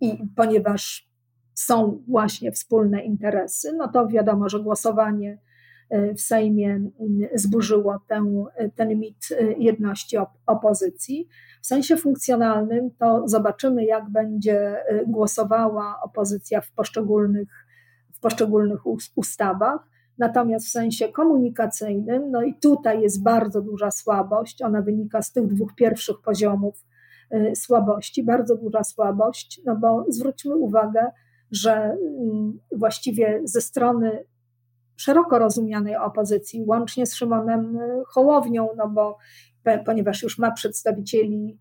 i 0.00 0.18
ponieważ 0.36 1.08
są 1.54 2.02
właśnie 2.08 2.52
wspólne 2.52 3.02
interesy, 3.02 3.72
no 3.76 3.88
to 3.88 4.08
wiadomo, 4.08 4.48
że 4.48 4.60
głosowanie 4.60 5.38
w 5.90 6.20
Sejmie 6.20 6.74
mm, 6.74 6.90
zburzyło 7.34 7.98
ten, 8.08 8.44
ten 8.74 8.98
mit 8.98 9.28
jedności 9.58 10.16
opozycji. 10.46 11.28
W 11.62 11.66
sensie 11.66 11.96
funkcjonalnym 11.96 12.90
to 12.98 13.28
zobaczymy, 13.28 13.84
jak 13.84 14.10
będzie 14.10 14.76
y, 14.92 15.04
głosowała 15.06 16.00
opozycja 16.02 16.60
w 16.60 16.72
poszczególnych, 16.72 17.48
w 18.14 18.20
poszczególnych 18.20 18.80
ustawach. 19.16 19.88
Natomiast 20.18 20.66
w 20.66 20.70
sensie 20.70 21.08
komunikacyjnym, 21.08 22.30
no 22.30 22.42
i 22.42 22.54
tutaj 22.54 23.02
jest 23.02 23.22
bardzo 23.22 23.62
duża 23.62 23.90
słabość, 23.90 24.62
ona 24.62 24.82
wynika 24.82 25.22
z 25.22 25.32
tych 25.32 25.46
dwóch 25.46 25.74
pierwszych 25.74 26.16
poziomów 26.24 26.86
y, 27.34 27.56
słabości, 27.56 28.24
bardzo 28.24 28.56
duża 28.56 28.84
słabość, 28.84 29.60
no 29.66 29.76
bo 29.76 30.04
zwróćmy 30.08 30.56
uwagę, 30.56 31.06
że 31.50 31.72
mm, 31.72 32.58
właściwie 32.72 33.40
ze 33.44 33.60
strony 33.60 34.24
szeroko 34.98 35.38
rozumianej 35.38 35.96
opozycji, 35.96 36.64
łącznie 36.66 37.06
z 37.06 37.14
Szymonem 37.14 37.78
Hołownią, 38.06 38.68
no 38.76 38.88
bo 38.88 39.18
ponieważ 39.86 40.22
już 40.22 40.38
ma 40.38 40.52
przedstawicieli 40.52 41.58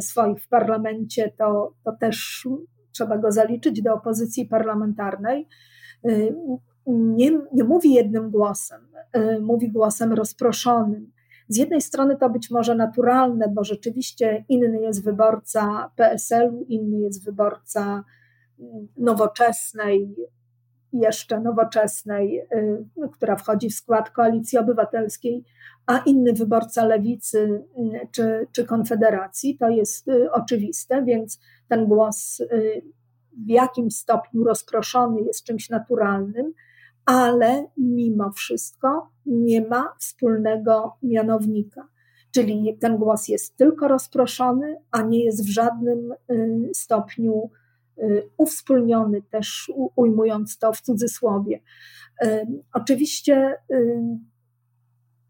swoich 0.00 0.42
w 0.42 0.48
parlamencie, 0.48 1.32
to, 1.38 1.74
to 1.84 1.92
też 2.00 2.48
trzeba 2.92 3.18
go 3.18 3.32
zaliczyć 3.32 3.82
do 3.82 3.94
opozycji 3.94 4.46
parlamentarnej. 4.46 5.48
Nie, 6.86 7.30
nie 7.52 7.64
mówi 7.64 7.94
jednym 7.94 8.30
głosem, 8.30 8.80
mówi 9.40 9.72
głosem 9.72 10.12
rozproszonym. 10.12 11.12
Z 11.48 11.56
jednej 11.56 11.80
strony 11.80 12.16
to 12.16 12.30
być 12.30 12.50
może 12.50 12.74
naturalne, 12.74 13.48
bo 13.48 13.64
rzeczywiście 13.64 14.44
inny 14.48 14.80
jest 14.80 15.04
wyborca 15.04 15.90
PSL-u, 15.96 16.64
inny 16.68 16.98
jest 16.98 17.24
wyborca 17.24 18.04
nowoczesnej, 18.96 20.14
jeszcze 20.92 21.40
nowoczesnej, 21.40 22.40
y, 22.40 22.84
która 23.12 23.36
wchodzi 23.36 23.70
w 23.70 23.74
skład 23.74 24.10
koalicji 24.10 24.58
obywatelskiej, 24.58 25.44
a 25.86 25.98
inny 25.98 26.32
wyborca 26.32 26.84
lewicy 26.84 27.38
y, 27.38 28.08
czy, 28.10 28.46
czy 28.52 28.64
konfederacji. 28.64 29.58
To 29.58 29.68
jest 29.68 30.08
y, 30.08 30.32
oczywiste, 30.32 31.04
więc 31.04 31.40
ten 31.68 31.86
głos 31.86 32.42
w 33.46 33.50
jakimś 33.50 33.96
stopniu 33.96 34.44
rozproszony 34.44 35.20
jest 35.20 35.44
czymś 35.44 35.70
naturalnym, 35.70 36.52
ale 37.04 37.66
mimo 37.76 38.32
wszystko 38.32 39.10
nie 39.26 39.68
ma 39.68 39.94
wspólnego 39.98 40.96
mianownika. 41.02 41.88
Czyli 42.32 42.78
ten 42.80 42.96
głos 42.96 43.28
jest 43.28 43.56
tylko 43.56 43.88
rozproszony, 43.88 44.76
a 44.90 45.02
nie 45.02 45.24
jest 45.24 45.46
w 45.46 45.48
żadnym 45.48 46.14
stopniu 46.72 47.50
uwspólniony, 48.36 49.22
też 49.22 49.72
ujmując 49.96 50.58
to 50.58 50.72
w 50.72 50.80
cudzysłowie. 50.80 51.60
Y, 52.24 52.46
oczywiście 52.72 53.54
y, 53.70 54.00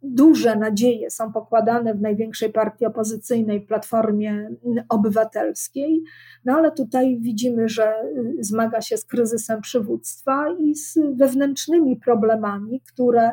duże 0.02 0.56
nadzieje 0.56 1.10
są 1.10 1.32
pokładane 1.32 1.94
w 1.94 2.00
największej 2.00 2.52
partii 2.52 2.86
opozycyjnej, 2.86 3.60
Platformie 3.60 4.50
Obywatelskiej, 4.88 6.02
no 6.44 6.54
ale 6.54 6.72
tutaj 6.72 7.18
widzimy, 7.20 7.68
że 7.68 7.94
zmaga 8.40 8.80
się 8.80 8.96
z 8.96 9.04
kryzysem 9.04 9.60
przywództwa 9.60 10.46
i 10.58 10.74
z 10.74 10.98
wewnętrznymi 11.16 11.96
problemami, 11.96 12.80
które 12.80 13.32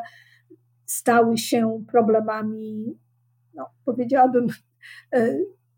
stały 0.85 1.37
się 1.37 1.83
problemami, 1.91 2.97
no, 3.53 3.65
powiedziałabym, 3.85 4.47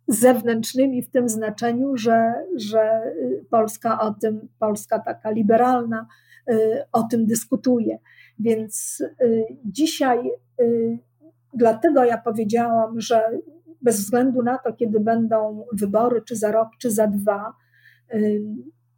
zewnętrznymi 0.09 1.01
w 1.03 1.09
tym 1.09 1.29
znaczeniu, 1.29 1.97
że, 1.97 2.33
że 2.55 3.01
Polska 3.49 3.99
o 3.99 4.13
tym, 4.13 4.47
Polska 4.59 4.99
taka 4.99 5.31
liberalna, 5.31 6.07
y, 6.51 6.83
o 6.91 7.03
tym 7.03 7.25
dyskutuje. 7.25 7.99
Więc 8.39 9.03
y, 9.21 9.45
dzisiaj, 9.65 10.31
y, 10.61 10.97
dlatego 11.53 12.03
ja 12.03 12.17
powiedziałam, 12.17 13.01
że 13.01 13.21
bez 13.81 13.99
względu 13.99 14.43
na 14.43 14.57
to, 14.57 14.73
kiedy 14.73 14.99
będą 14.99 15.65
wybory, 15.73 16.21
czy 16.21 16.35
za 16.35 16.51
rok, 16.51 16.69
czy 16.79 16.91
za 16.91 17.07
dwa, 17.07 17.53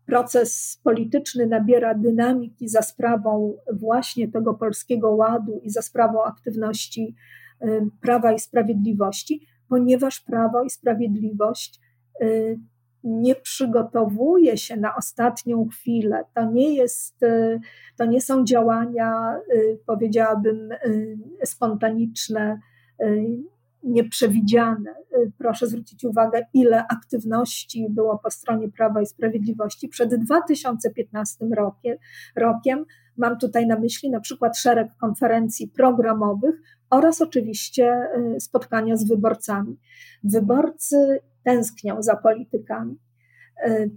proces 0.06 0.80
polityczny 0.84 1.48
nabiera 1.48 1.96
dynamiki 1.96 2.70
za 2.70 2.82
sprawą 2.82 3.58
właśnie 3.74 4.32
tego 4.32 4.54
polskiego 4.54 5.12
ładu 5.12 5.62
i 5.64 5.70
za 5.70 5.82
sprawą 5.82 6.24
aktywności 6.24 7.16
Prawa 8.02 8.32
i 8.32 8.40
Sprawiedliwości, 8.40 9.48
ponieważ 9.72 10.20
Prawo 10.20 10.64
i 10.64 10.70
Sprawiedliwość 10.70 11.80
y, 12.22 12.60
nie 13.04 13.36
przygotowuje 13.36 14.58
się 14.58 14.78
na 14.78 14.96
ostatnią 14.96 15.68
chwilę. 15.68 16.24
To 16.34 16.52
nie 16.52 16.76
jest, 16.76 17.24
y, 17.24 17.60
to 17.98 18.06
nie 18.06 18.22
są 18.22 18.44
działania, 18.46 19.40
y, 19.56 19.80
powiedziałabym, 19.86 20.70
spontaniczne, 21.44 22.60
nieprzewidziane. 23.84 24.96
Proszę 25.38 25.68
zwrócić 25.68 26.04
uwagę, 26.06 26.46
ile 26.54 26.88
aktywności 26.88 27.88
było 27.90 28.20
po 28.20 28.32
stronie 28.32 28.70
Prawa 28.70 29.02
i 29.02 29.06
Sprawiedliwości. 29.06 29.88
Przed 29.88 30.16
2015 30.16 31.46
rokiem, 31.56 31.98
rokiem 32.36 32.86
mam 33.18 33.38
tutaj 33.38 33.68
na 33.68 33.80
myśli 33.80 34.10
na 34.10 34.20
przykład 34.20 34.58
szereg 34.58 34.96
konferencji 35.00 35.68
programowych, 35.68 36.62
oraz 36.92 37.22
oczywiście 37.22 38.08
y, 38.36 38.40
spotkania 38.40 38.96
z 38.98 39.08
wyborcami. 39.08 39.78
Wyborcy 40.24 41.20
tęsknią 41.44 42.02
za 42.02 42.16
politykami. 42.16 42.98
Y, 43.68 43.92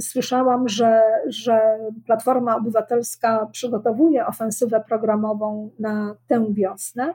słyszałam, 0.00 0.68
że, 0.68 1.02
że 1.26 1.78
Platforma 2.06 2.56
Obywatelska 2.56 3.46
przygotowuje 3.52 4.26
ofensywę 4.26 4.84
programową 4.88 5.70
na 5.78 6.16
tę 6.26 6.46
wiosnę. 6.54 7.14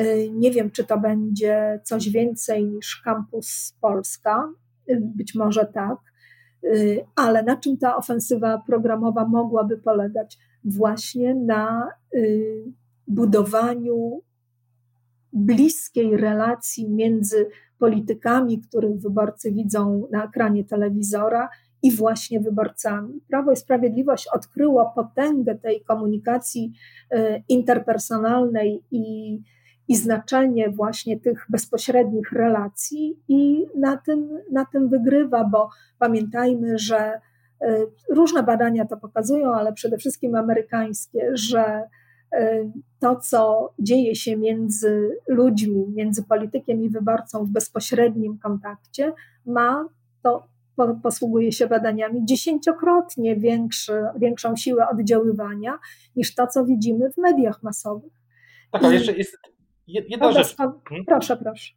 Y, 0.00 0.30
nie 0.32 0.50
wiem, 0.50 0.70
czy 0.70 0.84
to 0.84 0.98
będzie 0.98 1.80
coś 1.84 2.08
więcej 2.10 2.64
niż 2.64 3.02
Campus 3.04 3.76
Polska, 3.80 4.52
być 5.00 5.34
może 5.34 5.66
tak, 5.66 5.98
ale 7.16 7.42
na 7.42 7.56
czym 7.56 7.76
ta 7.76 7.96
ofensywa 7.96 8.62
programowa 8.66 9.28
mogłaby 9.28 9.76
polegać? 9.78 10.38
Właśnie 10.64 11.34
na 11.34 11.88
budowaniu 13.06 14.22
bliskiej 15.32 16.16
relacji 16.16 16.90
między 16.90 17.48
politykami, 17.78 18.60
których 18.60 19.00
wyborcy 19.00 19.52
widzą 19.52 20.08
na 20.12 20.24
ekranie 20.24 20.64
telewizora, 20.64 21.48
i 21.84 21.92
właśnie 21.92 22.40
wyborcami. 22.40 23.20
Prawo 23.28 23.52
i 23.52 23.56
Sprawiedliwość 23.56 24.28
odkryło 24.32 24.92
potęgę 24.94 25.54
tej 25.54 25.84
komunikacji 25.84 26.72
e, 27.10 27.42
interpersonalnej 27.48 28.82
i, 28.90 29.34
i 29.88 29.96
znaczenie 29.96 30.70
właśnie 30.70 31.20
tych 31.20 31.46
bezpośrednich 31.48 32.32
relacji, 32.32 33.18
i 33.28 33.66
na 33.76 33.96
tym, 33.96 34.28
na 34.52 34.64
tym 34.64 34.88
wygrywa, 34.88 35.44
bo 35.44 35.70
pamiętajmy, 35.98 36.78
że 36.78 37.20
e, 37.60 37.86
różne 38.10 38.42
badania 38.42 38.84
to 38.84 38.96
pokazują, 38.96 39.54
ale 39.54 39.72
przede 39.72 39.98
wszystkim 39.98 40.34
amerykańskie, 40.34 41.30
że 41.34 41.82
to, 43.00 43.16
co 43.16 43.72
dzieje 43.78 44.14
się 44.14 44.36
między 44.36 45.18
ludźmi, 45.28 45.86
między 45.94 46.22
politykiem 46.22 46.82
i 46.82 46.90
wyborcą 46.90 47.44
w 47.44 47.48
bezpośrednim 47.48 48.38
kontakcie, 48.38 49.12
ma 49.46 49.88
to 50.22 50.48
posługuje 51.02 51.52
się 51.52 51.66
badaniami 51.66 52.24
dziesięciokrotnie 52.24 53.36
większy, 53.36 53.92
większą 54.16 54.56
siłę 54.56 54.88
oddziaływania 54.88 55.78
niż 56.16 56.34
to, 56.34 56.46
co 56.46 56.64
widzimy 56.64 57.10
w 57.12 57.16
mediach 57.16 57.62
masowych. 57.62 58.12
Tak, 58.72 58.84
ale 58.84 58.94
jeszcze 58.94 59.12
jest 59.12 59.38
jedna 59.86 60.32
rzecz. 60.32 60.56
Hmm? 60.56 61.04
Proszę, 61.06 61.36
proszę. 61.36 61.72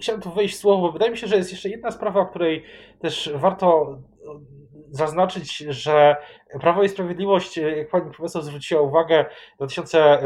Chciałem 0.00 0.22
tu 0.22 0.30
wejść 0.30 0.54
w 0.54 0.58
słowo. 0.58 0.92
Wydaje 0.92 1.10
mi 1.10 1.16
się, 1.16 1.26
że 1.26 1.36
jest 1.36 1.50
jeszcze 1.50 1.68
jedna 1.68 1.90
sprawa, 1.90 2.20
o 2.20 2.26
której 2.26 2.62
też 2.98 3.32
warto 3.36 3.98
zaznaczyć, 4.94 5.56
że 5.56 6.16
Prawo 6.60 6.82
i 6.82 6.88
Sprawiedliwość, 6.88 7.56
jak 7.56 7.88
pani 7.90 8.10
profesor 8.10 8.42
zwróciła 8.42 8.82
uwagę, 8.82 9.24
2000, 9.56 10.18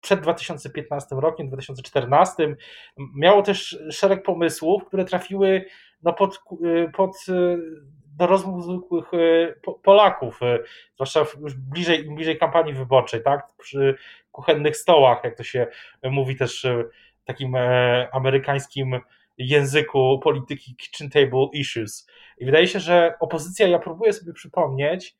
przed 0.00 0.20
2015 0.20 1.16
rokiem, 1.18 1.48
2014, 1.48 2.56
miało 3.14 3.42
też 3.42 3.78
szereg 3.90 4.22
pomysłów, 4.22 4.84
które 4.84 5.04
trafiły 5.04 5.64
no 6.02 6.12
pod, 6.12 6.40
pod 6.96 7.16
do 8.16 8.26
rozmów 8.26 8.64
zwykłych 8.64 9.10
Polaków, 9.82 10.40
zwłaszcza 10.94 11.26
już 11.40 11.54
bliżej, 11.54 12.04
bliżej 12.04 12.38
kampanii 12.38 12.74
wyborczej, 12.74 13.22
tak? 13.22 13.48
Przy 13.58 13.94
kuchennych 14.32 14.76
stołach, 14.76 15.24
jak 15.24 15.36
to 15.36 15.42
się 15.42 15.66
mówi 16.02 16.36
też 16.36 16.66
takim 17.24 17.56
e, 17.56 18.08
amerykańskim 18.12 19.00
języku 19.40 20.20
polityki 20.22 20.76
kitchen 20.76 21.10
table 21.10 21.46
issues. 21.52 22.06
I 22.38 22.44
wydaje 22.44 22.66
się, 22.66 22.80
że 22.80 23.14
opozycja, 23.20 23.68
ja 23.68 23.78
próbuję 23.78 24.12
sobie 24.12 24.32
przypomnieć, 24.32 25.16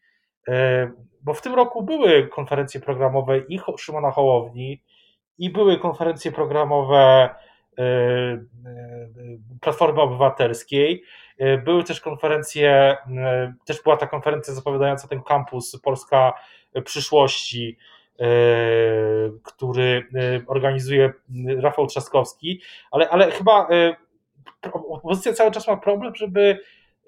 e, 0.49 0.91
bo 1.23 1.35
w 1.35 1.43
tym 1.43 1.55
roku 1.55 1.83
były 1.83 2.29
konferencje 2.29 2.81
programowe 2.81 3.39
i 3.39 3.61
Szymona 3.79 4.11
Hołowni, 4.11 4.83
i 5.39 5.51
były 5.51 5.79
konferencje 5.79 6.33
programowe 6.33 7.29
e, 7.79 7.83
e, 7.83 8.39
Platformy 9.61 10.01
Obywatelskiej. 10.01 11.03
Były 11.65 11.85
też 11.85 12.01
konferencje, 12.01 12.97
też 13.65 13.83
była 13.83 13.97
ta 13.97 14.07
konferencja 14.07 14.55
zapowiadająca 14.55 15.09
ten 15.09 15.23
kampus 15.23 15.81
Polska 15.83 16.33
przyszłości, 16.85 17.79
który 19.43 20.07
organizuje 20.47 21.13
Rafał 21.59 21.87
Trzaskowski, 21.87 22.61
ale, 22.91 23.09
ale 23.09 23.31
chyba 23.31 23.69
opozycja 24.89 25.33
cały 25.33 25.51
czas 25.51 25.69
ma 25.69 25.77
problem, 25.77 26.15
żeby 26.15 26.59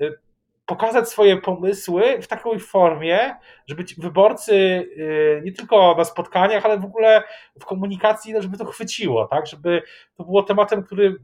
y, 0.01 0.19
pokazać 0.67 1.09
swoje 1.09 1.37
pomysły 1.37 2.23
w 2.23 2.27
takiej 2.27 2.61
formie, 2.61 3.35
żeby 3.67 3.85
wyborcy 3.99 4.55
y, 4.55 5.43
nie 5.45 5.53
tylko 5.53 5.95
na 5.99 6.05
spotkaniach, 6.05 6.65
ale 6.65 6.79
w 6.79 6.85
ogóle 6.85 7.23
w 7.61 7.65
komunikacji, 7.65 8.33
no, 8.33 8.43
żeby 8.43 8.59
to 8.59 8.65
chwyciło, 8.65 9.27
tak? 9.27 9.47
żeby 9.47 9.83
to 10.17 10.25
było 10.25 10.43
tematem, 10.43 10.83
który 10.83 11.17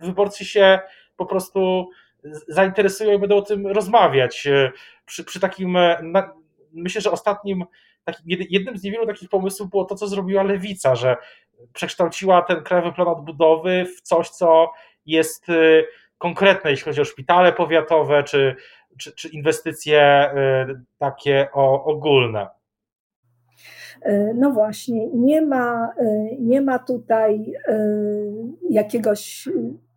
wyborcy 0.00 0.44
się 0.44 0.80
po 1.16 1.26
prostu 1.26 1.90
zainteresują 2.48 3.12
i 3.12 3.18
będą 3.18 3.36
o 3.36 3.42
tym 3.42 3.66
rozmawiać. 3.66 4.46
Y, 4.46 4.72
przy, 5.06 5.24
przy 5.24 5.40
takim, 5.40 5.78
myślę, 6.72 7.00
że 7.00 7.10
ostatnim, 7.10 7.64
takim, 8.04 8.22
jednym 8.50 8.78
z 8.78 8.82
niewielu 8.82 9.06
takich 9.06 9.28
pomysłów 9.28 9.70
było 9.70 9.84
to, 9.84 9.94
co 9.94 10.06
zrobiła 10.06 10.42
Lewica, 10.42 10.94
że 10.94 11.16
przekształciła 11.72 12.42
ten 12.42 12.62
Krajowy 12.62 12.92
Plan 12.92 13.08
Odbudowy 13.08 13.84
w 13.84 14.00
coś, 14.00 14.30
co 14.30 14.70
jest 15.06 15.46
konkretne, 16.18 16.70
jeśli 16.70 16.84
chodzi 16.84 17.00
o 17.00 17.04
szpitale 17.04 17.52
powiatowe, 17.52 18.22
czy, 18.22 18.56
czy, 18.98 19.12
czy 19.14 19.28
inwestycje 19.28 20.30
takie 20.98 21.48
ogólne. 21.84 22.48
No 24.34 24.50
właśnie, 24.50 25.08
nie 25.14 25.42
ma, 25.42 25.92
nie 26.38 26.60
ma 26.60 26.78
tutaj 26.78 27.52
jakiegoś 28.70 29.48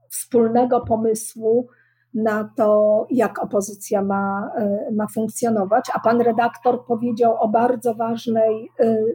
wspólnego 0.10 0.82
pomysłu 0.82 1.68
na 2.14 2.50
to, 2.58 3.08
jak 3.10 3.44
opozycja 3.44 4.02
ma, 4.02 4.52
ma 4.92 5.08
funkcjonować. 5.08 5.86
A 5.94 6.00
pan 6.00 6.22
redaktor 6.22 6.86
powiedział 6.86 7.36
o 7.40 7.48
bardzo 7.48 7.96
ważnej 7.96 8.70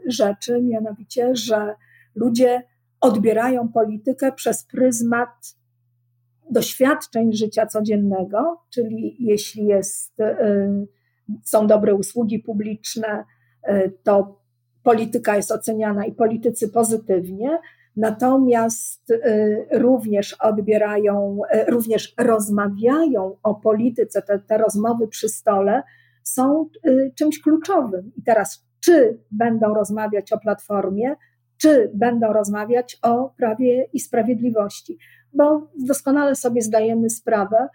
rzeczy, 0.06 0.62
mianowicie, 0.62 1.30
że 1.34 1.74
ludzie 2.14 2.62
odbierają 3.00 3.68
politykę 3.68 4.32
przez 4.32 4.64
pryzmat 4.64 5.54
doświadczeń 6.50 7.32
życia 7.32 7.66
codziennego, 7.66 8.60
czyli 8.70 9.16
jeśli 9.18 9.66
jest, 9.66 10.20
e, 10.20 10.84
są 11.44 11.66
dobre 11.66 11.94
usługi 11.94 12.38
publiczne, 12.38 13.24
to 14.02 14.40
polityka 14.82 15.36
jest 15.36 15.50
oceniana 15.50 16.06
i 16.06 16.12
politycy 16.12 16.68
pozytywnie, 16.68 17.58
natomiast 17.96 19.10
y, 19.10 19.66
również 19.72 20.32
odbierają, 20.32 21.40
y, 21.54 21.70
również 21.70 22.14
rozmawiają 22.18 23.36
o 23.42 23.54
polityce, 23.54 24.22
te, 24.22 24.38
te 24.38 24.58
rozmowy 24.58 25.08
przy 25.08 25.28
stole 25.28 25.82
są 26.22 26.68
y, 26.86 27.12
czymś 27.14 27.40
kluczowym. 27.40 28.12
I 28.16 28.22
teraz, 28.22 28.66
czy 28.80 29.18
będą 29.30 29.74
rozmawiać 29.74 30.32
o 30.32 30.38
platformie, 30.38 31.14
czy 31.60 31.90
będą 31.94 32.32
rozmawiać 32.32 32.98
o 33.02 33.30
prawie 33.36 33.88
i 33.92 34.00
sprawiedliwości, 34.00 34.98
bo 35.32 35.66
doskonale 35.78 36.34
sobie 36.34 36.62
zdajemy 36.62 37.10
sprawę, 37.10 37.68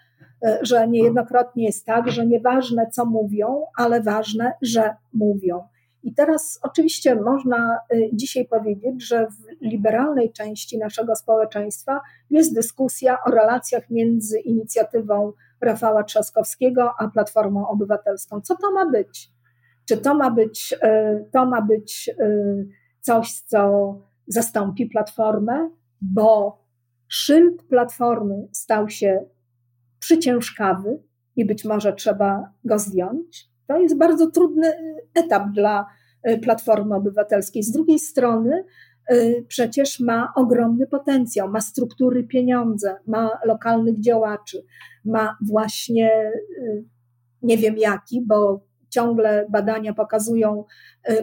że 0.61 0.87
niejednokrotnie 0.87 1.65
jest 1.65 1.85
tak, 1.85 2.11
że 2.11 2.25
nieważne 2.25 2.87
co 2.91 3.05
mówią, 3.05 3.65
ale 3.77 4.01
ważne, 4.01 4.53
że 4.61 4.95
mówią. 5.13 5.63
I 6.03 6.13
teraz 6.13 6.59
oczywiście 6.61 7.15
można 7.15 7.79
y, 7.93 8.09
dzisiaj 8.13 8.47
powiedzieć, 8.47 9.07
że 9.07 9.27
w 9.27 9.61
liberalnej 9.61 10.31
części 10.31 10.77
naszego 10.77 11.15
społeczeństwa 11.15 12.01
jest 12.29 12.55
dyskusja 12.55 13.17
o 13.25 13.31
relacjach 13.31 13.89
między 13.89 14.39
inicjatywą 14.39 15.33
Rafała 15.61 16.03
Trzaskowskiego 16.03 16.91
a 16.99 17.07
Platformą 17.07 17.67
Obywatelską. 17.67 18.41
Co 18.41 18.55
to 18.55 18.71
ma 18.71 18.91
być? 18.91 19.29
Czy 19.85 19.97
to 19.97 20.15
ma 20.15 20.31
być, 20.31 20.75
y, 20.83 21.25
to 21.31 21.45
ma 21.45 21.61
być 21.61 22.09
coś, 23.05 23.41
co 23.41 23.93
zastąpi 24.27 24.85
Platformę? 24.85 25.69
Bo 26.01 26.59
szyld 27.07 27.63
Platformy 27.63 28.47
stał 28.51 28.89
się 28.89 29.25
przyciężkawy 29.99 30.99
i 31.35 31.45
być 31.45 31.65
może 31.65 31.93
trzeba 31.93 32.53
go 32.63 32.79
zdjąć. 32.79 33.49
To 33.67 33.79
jest 33.79 33.97
bardzo 33.97 34.31
trudny 34.31 34.73
etap 35.13 35.51
dla 35.51 35.85
y, 36.29 36.37
Platformy 36.37 36.95
Obywatelskiej. 36.95 37.63
Z 37.63 37.71
drugiej 37.71 37.99
strony, 37.99 38.63
y, 39.11 39.45
przecież 39.47 39.99
ma 39.99 40.33
ogromny 40.35 40.87
potencjał, 40.87 41.49
ma 41.49 41.61
struktury 41.61 42.23
pieniądze, 42.23 42.95
ma 43.07 43.29
lokalnych 43.45 43.99
działaczy, 43.99 44.65
ma 45.05 45.37
właśnie 45.47 46.31
y, 46.59 46.85
nie 47.41 47.57
wiem 47.57 47.77
jaki, 47.77 48.21
bo 48.27 48.65
ciągle 48.95 49.45
badania 49.49 49.93
pokazują 49.93 50.63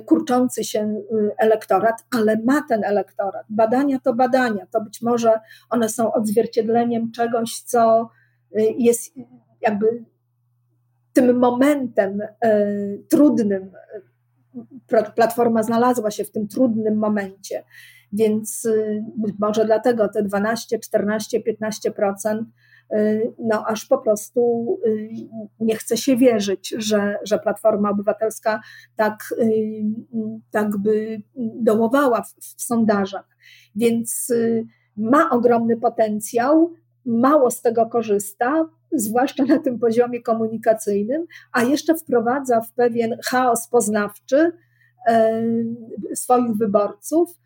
kurczący 0.06 0.64
się 0.64 1.02
elektorat, 1.38 2.04
ale 2.18 2.36
ma 2.44 2.62
ten 2.68 2.84
elektorat. 2.84 3.46
Badania 3.48 3.98
to 4.00 4.14
badania, 4.14 4.66
to 4.70 4.80
być 4.80 5.02
może 5.02 5.40
one 5.70 5.88
są 5.88 6.12
odzwierciedleniem 6.12 7.12
czegoś, 7.12 7.60
co 7.60 8.08
jest 8.78 9.14
jakby 9.60 10.04
tym 11.12 11.38
momentem 11.38 12.20
e, 12.20 12.66
trudnym, 13.08 13.70
e, 13.94 14.02
Platforma 15.14 15.62
znalazła 15.62 16.10
się 16.10 16.24
w 16.24 16.30
tym 16.30 16.48
trudnym 16.48 16.96
momencie, 16.96 17.64
więc 18.12 18.66
e, 18.66 19.04
być 19.16 19.34
może 19.38 19.64
dlatego 19.64 20.08
te 20.08 20.22
12, 20.22 20.78
14, 20.78 21.40
15% 21.40 22.44
no 23.38 23.66
aż 23.66 23.86
po 23.86 23.98
prostu 23.98 24.66
nie 25.60 25.76
chce 25.76 25.96
się 25.96 26.16
wierzyć, 26.16 26.74
że, 26.78 27.16
że 27.24 27.38
Platforma 27.38 27.90
Obywatelska 27.90 28.60
tak, 28.96 29.34
tak 30.50 30.76
by 30.76 31.22
dołowała 31.60 32.22
w, 32.22 32.34
w 32.34 32.62
sondażach. 32.62 33.36
Więc 33.76 34.32
ma 34.96 35.30
ogromny 35.30 35.76
potencjał, 35.76 36.72
mało 37.06 37.50
z 37.50 37.62
tego 37.62 37.86
korzysta, 37.86 38.68
zwłaszcza 38.92 39.44
na 39.44 39.58
tym 39.58 39.78
poziomie 39.78 40.22
komunikacyjnym, 40.22 41.26
a 41.52 41.62
jeszcze 41.62 41.94
wprowadza 41.94 42.60
w 42.60 42.72
pewien 42.72 43.16
chaos 43.24 43.68
poznawczy 43.68 44.52
swoich 46.14 46.56
wyborców, 46.56 47.38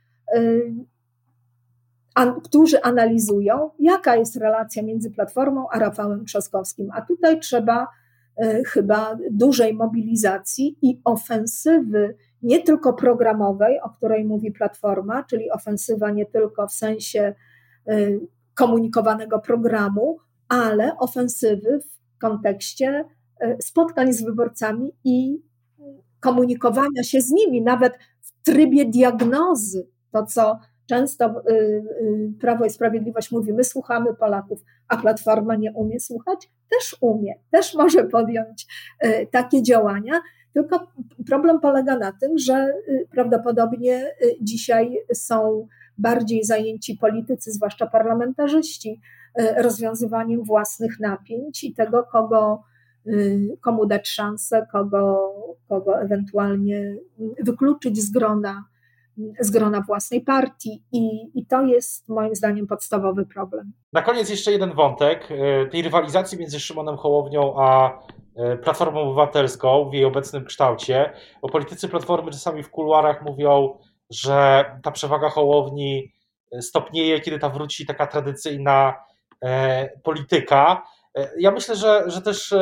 e, 2.16 2.40
którzy 2.44 2.82
analizują, 2.82 3.70
jaka 3.78 4.16
jest 4.16 4.36
relacja 4.36 4.82
między 4.82 5.10
Platformą 5.10 5.66
a 5.70 5.78
Rafałem 5.78 6.24
Trzaskowskim. 6.24 6.90
A 6.94 7.02
tutaj 7.02 7.40
trzeba 7.40 7.88
e, 8.36 8.64
chyba 8.64 9.18
dużej 9.30 9.74
mobilizacji 9.74 10.78
i 10.82 11.00
ofensywy, 11.04 12.16
nie 12.42 12.62
tylko 12.62 12.92
programowej, 12.92 13.80
o 13.80 13.90
której 13.90 14.24
mówi 14.24 14.52
Platforma, 14.52 15.22
czyli 15.22 15.50
ofensywa 15.50 16.10
nie 16.10 16.26
tylko 16.26 16.68
w 16.68 16.72
sensie 16.72 17.34
komunikowanego 18.56 19.38
programu, 19.38 20.18
ale 20.48 20.98
ofensywy 20.98 21.80
w 21.80 22.18
kontekście 22.18 23.04
e, 23.40 23.56
spotkań 23.62 24.12
z 24.12 24.22
wyborcami 24.22 24.92
i 25.04 25.42
komunikowania 26.20 27.02
się 27.02 27.20
z 27.20 27.30
nimi, 27.30 27.62
nawet 27.62 27.98
w 28.20 28.44
trybie 28.44 28.84
diagnozy. 28.84 29.88
To, 30.12 30.26
co 30.26 30.58
często 30.86 31.42
y, 31.50 31.52
y, 31.52 32.32
Prawo 32.40 32.64
i 32.64 32.70
Sprawiedliwość 32.70 33.30
mówi, 33.30 33.52
my 33.52 33.64
słuchamy 33.64 34.14
Polaków, 34.14 34.64
a 34.88 34.96
Platforma 34.96 35.56
nie 35.56 35.72
umie 35.72 36.00
słuchać, 36.00 36.50
też 36.70 36.96
umie, 37.00 37.34
też 37.50 37.74
może 37.74 38.04
podjąć 38.04 38.66
e, 39.00 39.26
takie 39.26 39.62
działania. 39.62 40.20
Tylko 40.52 40.86
problem 41.26 41.60
polega 41.60 41.98
na 41.98 42.12
tym, 42.12 42.38
że 42.38 42.72
y, 42.88 43.08
prawdopodobnie 43.10 44.12
dzisiaj 44.40 44.98
są 45.14 45.68
bardziej 45.98 46.44
zajęci 46.44 46.96
politycy, 46.96 47.52
zwłaszcza 47.52 47.86
parlamentarzyści, 47.86 49.00
rozwiązywaniem 49.56 50.44
własnych 50.44 51.00
napięć 51.00 51.64
i 51.64 51.74
tego, 51.74 52.04
kogo, 52.12 52.62
y, 53.06 53.56
komu 53.60 53.86
dać 53.86 54.08
szansę, 54.08 54.66
kogo, 54.72 55.32
kogo 55.68 56.00
ewentualnie 56.00 56.96
wykluczyć 57.42 58.00
z 58.00 58.10
grona, 58.10 58.64
z 59.40 59.50
grona 59.50 59.80
własnej 59.80 60.20
partii. 60.20 60.82
I, 60.92 61.30
I 61.34 61.46
to 61.46 61.62
jest 61.62 62.08
moim 62.08 62.34
zdaniem 62.34 62.66
podstawowy 62.66 63.26
problem. 63.26 63.72
Na 63.92 64.02
koniec 64.02 64.30
jeszcze 64.30 64.52
jeden 64.52 64.72
wątek 64.72 65.28
e, 65.30 65.66
tej 65.66 65.82
rywalizacji 65.82 66.38
między 66.38 66.60
Szymonem 66.60 66.96
Hołownią 66.96 67.54
a 67.58 67.98
e, 68.36 68.56
Platformą 68.56 69.00
Obywatelską 69.00 69.90
w 69.90 69.94
jej 69.94 70.04
obecnym 70.04 70.44
kształcie, 70.44 71.12
bo 71.42 71.48
politycy 71.48 71.88
Platformy 71.88 72.30
czasami 72.30 72.62
w 72.62 72.70
kuluarach 72.70 73.22
mówią, 73.22 73.78
że 74.10 74.64
ta 74.82 74.90
przewaga 74.90 75.28
Hołowni 75.28 76.12
e, 76.52 76.62
stopnieje, 76.62 77.20
kiedy 77.20 77.38
ta 77.38 77.48
wróci 77.48 77.86
taka 77.86 78.06
tradycyjna 78.06 78.94
polityka. 80.02 80.82
Ja 81.38 81.50
myślę, 81.50 81.76
że, 81.76 82.04
że 82.06 82.22
też 82.22 82.54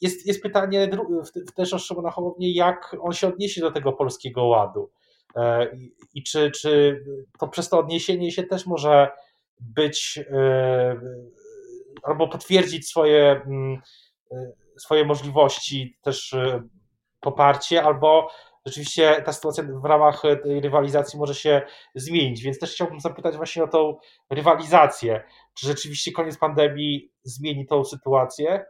jest, 0.00 0.26
jest 0.26 0.42
pytanie 0.42 0.88
też 1.54 1.74
o 1.74 1.78
Szymona 1.78 2.10
Hołownię, 2.10 2.52
jak 2.52 2.96
on 3.00 3.12
się 3.12 3.28
odniesie 3.28 3.60
do 3.60 3.70
tego 3.70 3.92
polskiego 3.92 4.44
ładu. 4.44 4.90
I, 5.78 5.94
i 6.14 6.22
czy, 6.22 6.50
czy 6.50 7.00
to 7.40 7.48
przez 7.48 7.68
to 7.68 7.78
odniesienie 7.78 8.32
się 8.32 8.42
też 8.42 8.66
może 8.66 9.08
być 9.60 10.20
albo 12.02 12.28
potwierdzić 12.28 12.88
swoje, 12.88 13.42
mm, 13.46 13.80
swoje 14.78 15.04
możliwości, 15.04 15.98
też 16.02 16.36
poparcie, 17.20 17.82
albo 17.82 18.28
rzeczywiście 18.66 19.22
ta 19.22 19.32
sytuacja 19.32 19.64
w 19.82 19.84
ramach 19.84 20.22
tej 20.42 20.60
rywalizacji 20.60 21.18
może 21.18 21.34
się 21.34 21.62
zmienić. 21.94 22.42
Więc 22.42 22.58
też 22.58 22.72
chciałbym 22.72 23.00
zapytać 23.00 23.36
właśnie 23.36 23.64
o 23.64 23.68
tą 23.68 23.96
rywalizację. 24.30 25.24
Czy 25.58 25.66
rzeczywiście 25.66 26.12
koniec 26.12 26.38
pandemii 26.38 27.10
zmieni 27.22 27.66
tą 27.66 27.84
sytuację? 27.84 28.64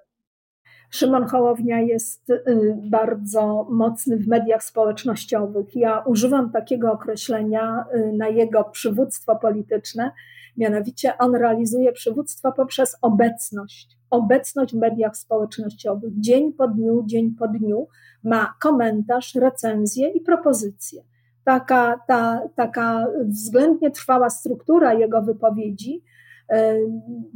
Szymon 0.90 1.26
Hołownia 1.26 1.80
jest 1.80 2.30
y, 2.30 2.42
bardzo 2.90 3.66
mocny 3.70 4.16
w 4.16 4.28
mediach 4.28 4.64
społecznościowych. 4.64 5.76
Ja 5.76 6.00
używam 6.00 6.50
takiego 6.50 6.92
określenia 6.92 7.84
y, 7.94 8.12
na 8.12 8.28
jego 8.28 8.64
przywództwo 8.64 9.36
polityczne, 9.36 10.12
mianowicie 10.56 11.18
on 11.18 11.34
realizuje 11.34 11.92
przywództwo 11.92 12.52
poprzez 12.52 12.96
obecność. 13.02 13.96
Obecność 14.10 14.74
w 14.74 14.78
mediach 14.78 15.16
społecznościowych. 15.16 16.20
Dzień 16.20 16.52
po 16.52 16.68
dniu, 16.68 17.02
dzień 17.06 17.34
po 17.38 17.48
dniu 17.48 17.88
ma 18.24 18.54
komentarz, 18.60 19.34
recenzję 19.34 20.08
i 20.08 20.20
propozycję. 20.20 21.02
taka, 21.44 22.00
ta, 22.08 22.40
taka 22.56 23.06
względnie 23.24 23.90
trwała 23.90 24.30
struktura 24.30 24.94
jego 24.94 25.22
wypowiedzi, 25.22 26.02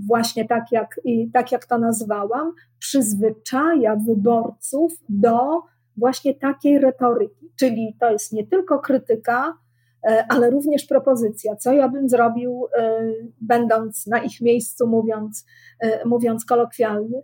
właśnie 0.07 0.49
tak 0.49 0.65
jak, 0.73 1.01
tak 1.33 1.53
jak 1.53 1.67
to 1.67 1.79
nazwałam, 1.79 2.53
przyzwyczaja 2.79 3.97
wyborców 3.97 4.93
do 5.09 5.63
właśnie 5.97 6.35
takiej 6.35 6.79
retoryki. 6.79 7.51
Czyli 7.59 7.97
to 8.01 8.11
jest 8.11 8.33
nie 8.33 8.47
tylko 8.47 8.79
krytyka, 8.79 9.55
e, 10.05 10.25
ale 10.29 10.51
również 10.51 10.85
propozycja, 10.87 11.57
co 11.57 11.73
ja 11.73 11.89
bym 11.89 12.09
zrobił, 12.09 12.67
e, 12.79 13.01
będąc 13.41 14.07
na 14.07 14.19
ich 14.23 14.41
miejscu, 14.41 14.87
mówiąc, 14.87 15.47
e, 15.81 16.05
mówiąc 16.05 16.45
kolokwialnie. 16.45 17.23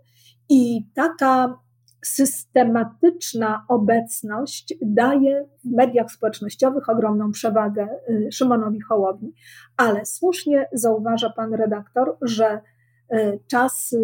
I 0.49 0.85
taka 0.95 1.59
systematyczna 2.05 3.65
obecność 3.67 4.73
daje 4.81 5.45
w 5.63 5.71
mediach 5.75 6.11
społecznościowych 6.11 6.89
ogromną 6.89 7.31
przewagę 7.31 7.87
y, 8.09 8.31
Szymonowi 8.31 8.81
Hołowi. 8.81 9.33
Ale 9.77 10.05
słusznie 10.05 10.67
zauważa 10.73 11.29
pan 11.29 11.53
redaktor, 11.53 12.17
że 12.21 12.61
y, 13.13 13.39
czasy 13.47 13.97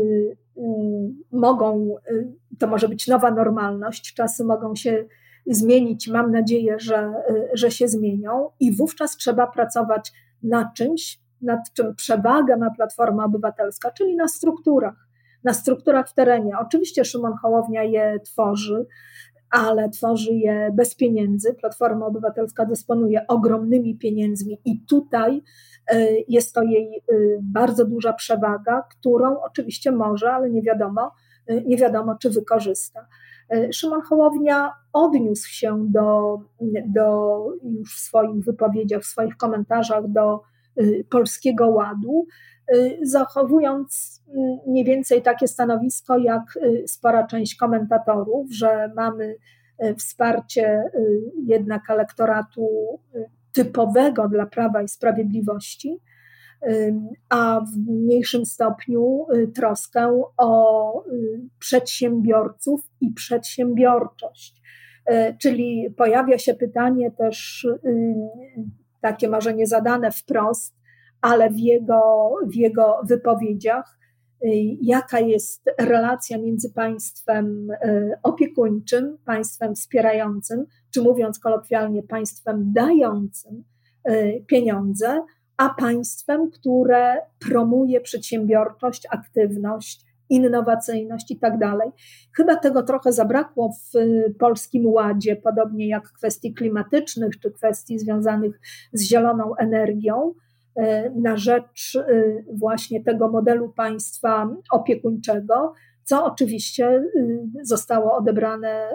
y, 0.57 0.61
mogą, 1.31 1.95
to 2.59 2.67
może 2.67 2.89
być 2.89 3.07
nowa 3.07 3.31
normalność, 3.31 4.13
czasy 4.13 4.43
mogą 4.43 4.75
się 4.75 5.05
zmienić. 5.45 6.07
Mam 6.07 6.31
nadzieję, 6.31 6.75
że, 6.79 7.13
że 7.53 7.71
się 7.71 7.87
zmienią, 7.87 8.49
i 8.59 8.75
wówczas 8.75 9.17
trzeba 9.17 9.47
pracować 9.47 10.11
nad 10.43 10.73
czymś, 10.73 11.19
nad 11.41 11.73
czym 11.73 11.95
przewagę 11.95 12.57
ma 12.57 12.71
Platforma 12.71 13.25
Obywatelska, 13.25 13.91
czyli 13.91 14.15
na 14.15 14.27
strukturach 14.27 15.02
na 15.43 15.53
strukturach 15.53 16.09
w 16.09 16.13
terenie. 16.13 16.51
Oczywiście 16.59 17.05
Szymon 17.05 17.33
Hołownia 17.41 17.83
je 17.83 18.19
tworzy, 18.19 18.85
ale 19.53 19.89
tworzy 19.89 20.33
je 20.33 20.71
bez 20.73 20.95
pieniędzy. 20.95 21.53
Platforma 21.53 22.05
Obywatelska 22.05 22.65
dysponuje 22.65 23.27
ogromnymi 23.27 23.97
pieniędzmi 23.97 24.57
i 24.65 24.85
tutaj 24.85 25.41
e, 25.87 26.07
jest 26.27 26.53
to 26.53 26.63
jej 26.63 26.97
e, 26.97 27.15
bardzo 27.41 27.85
duża 27.85 28.13
przewaga, 28.13 28.83
którą 28.89 29.41
oczywiście 29.41 29.91
może, 29.91 30.31
ale 30.31 30.49
nie 30.49 30.61
wiadomo, 30.61 31.11
e, 31.47 31.61
nie 31.61 31.77
wiadomo 31.77 32.15
czy 32.21 32.29
wykorzysta. 32.29 33.07
Szymon 33.71 34.01
Hołownia 34.01 34.73
odniósł 34.93 35.49
się 35.49 35.85
do, 35.89 36.37
do 36.85 37.37
już 37.63 37.95
w 37.95 37.99
swoich 37.99 38.43
wypowiedziach, 38.43 39.01
w 39.01 39.05
swoich 39.05 39.37
komentarzach 39.37 40.07
do 40.07 40.41
Polskiego 41.09 41.67
Ładu. 41.67 42.25
Y, 42.71 42.99
zachowując 43.01 44.21
y, 44.27 44.69
mniej 44.69 44.85
więcej 44.85 45.21
takie 45.21 45.47
stanowisko 45.47 46.17
jak 46.17 46.43
y, 46.57 46.87
spora 46.87 47.27
część 47.27 47.55
komentatorów, 47.55 48.51
że 48.51 48.91
mamy 48.95 49.35
wsparcie 49.97 50.83
jednak 51.45 51.89
elektoratu 51.89 52.69
typowego 53.53 54.27
dla 54.27 54.45
Prawa 54.45 54.81
i 54.81 54.87
Sprawiedliwości, 54.87 55.97
a 57.29 57.61
w 57.73 57.91
mniejszym 57.91 58.45
stopniu 58.45 59.25
troskę 59.55 60.23
o 60.37 61.03
przedsiębiorców 61.59 62.81
i 63.01 63.11
przedsiębiorczość. 63.11 64.61
Czyli 65.41 65.93
pojawia 65.97 66.37
się 66.37 66.53
pytanie 66.53 67.11
też 67.11 67.67
takie 69.01 69.29
może 69.29 69.53
nie 69.53 69.67
zadane 69.67 70.11
wprost, 70.11 70.75
ale 71.23 71.49
w 71.49 71.59
jego, 71.59 72.35
w 72.47 72.55
jego 72.55 73.01
wypowiedziach, 73.09 73.97
y, 74.45 74.47
jaka 74.81 75.19
jest 75.19 75.69
relacja 75.79 76.37
między 76.37 76.73
państwem 76.73 77.71
y, 77.71 78.11
opiekuńczym, 78.23 79.17
państwem 79.25 79.75
wspierającym, 79.75 80.65
czy 80.93 81.01
mówiąc 81.01 81.39
kolokwialnie, 81.39 82.03
państwem 82.03 82.73
dającym 82.73 83.63
y, 84.09 84.43
pieniądze, 84.47 85.21
a 85.57 85.69
państwem, 85.69 86.51
które 86.51 87.17
promuje 87.39 88.01
przedsiębiorczość, 88.01 89.07
aktywność, 89.11 90.05
innowacyjność 90.29 91.31
i 91.31 91.39
tak 91.39 91.57
dalej. 91.57 91.89
Chyba 92.37 92.55
tego 92.55 92.83
trochę 92.83 93.13
zabrakło 93.13 93.71
w 93.71 93.99
polskim 94.39 94.85
ładzie, 94.87 95.35
podobnie 95.35 95.87
jak 95.87 96.03
kwestii 96.03 96.53
klimatycznych 96.53 97.39
czy 97.39 97.51
kwestii 97.51 97.99
związanych 97.99 98.59
z 98.93 99.01
zieloną 99.01 99.55
energią. 99.55 100.33
E, 100.75 101.09
na 101.09 101.37
rzecz 101.37 101.95
e, 101.95 102.23
właśnie 102.53 103.03
tego 103.03 103.29
modelu 103.29 103.69
państwa 103.69 104.55
opiekuńczego, 104.71 105.73
co 106.03 106.25
oczywiście 106.25 106.87
e, 106.87 107.03
zostało 107.61 108.15
odebrane 108.15 108.89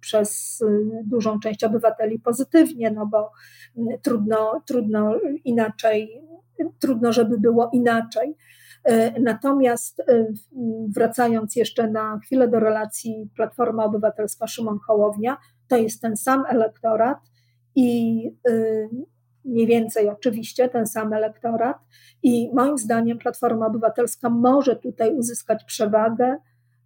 przez 0.00 0.60
dużą 1.04 1.40
część 1.40 1.64
obywateli 1.64 2.18
pozytywnie, 2.18 2.90
no 2.90 3.06
bo 3.06 3.30
trudno, 4.02 4.62
trudno 4.66 5.14
inaczej, 5.44 6.22
trudno, 6.78 7.12
żeby 7.12 7.38
było 7.38 7.70
inaczej. 7.72 8.36
Natomiast 9.20 10.02
wracając 10.94 11.56
jeszcze 11.56 11.90
na 11.90 12.18
chwilę 12.18 12.48
do 12.48 12.60
relacji 12.60 13.30
Platforma 13.36 13.84
Obywatelska 13.84 14.46
Szymon 14.46 14.78
Hołownia, 14.86 15.36
to 15.68 15.76
jest 15.76 16.02
ten 16.02 16.16
sam 16.16 16.44
elektorat 16.48 17.18
i 17.74 18.22
mniej 19.50 19.66
więcej 19.66 20.08
oczywiście 20.08 20.68
ten 20.68 20.86
sam 20.86 21.12
elektorat 21.12 21.78
i 22.22 22.50
moim 22.54 22.78
zdaniem 22.78 23.18
Platforma 23.18 23.66
Obywatelska 23.66 24.30
może 24.30 24.76
tutaj 24.76 25.14
uzyskać 25.14 25.64
przewagę 25.64 26.36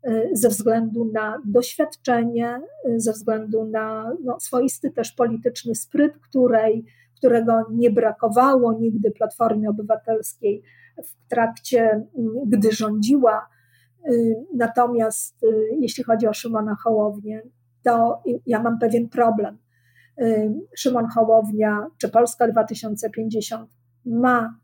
y, 0.09 0.31
ze 0.33 0.49
względu 0.49 1.05
na 1.05 1.43
doświadczenie, 1.45 2.61
y, 2.89 3.01
ze 3.01 3.13
względu 3.13 3.65
na 3.65 4.13
no, 4.25 4.41
swoisty 4.41 4.91
też 4.91 5.13
polityczny 5.13 5.75
spryt, 5.75 6.19
której, 6.19 6.85
którego 7.17 7.67
nie 7.71 7.91
brakowało 7.91 8.73
nigdy 8.73 9.11
Platformie 9.11 9.71
Obywatelskiej 9.71 10.63
w 11.05 11.29
trakcie, 11.29 11.97
y, 11.97 12.23
gdy 12.47 12.73
rządziła. 12.73 13.49
Natomiast 14.55 15.47
jeśli 15.81 16.05
chodzi 16.05 16.27
o 16.27 16.33
Szymona 16.33 16.75
Hołownię, 16.75 17.43
to 17.83 18.23
ja 18.47 18.63
mam 18.63 18.79
pewien 18.79 19.09
problem 19.09 19.59
Szymon 20.77 21.07
Hołownia 21.15 21.87
czy 21.99 22.09
Polska 22.09 22.49
2050 22.49 23.71
ma 24.07 24.59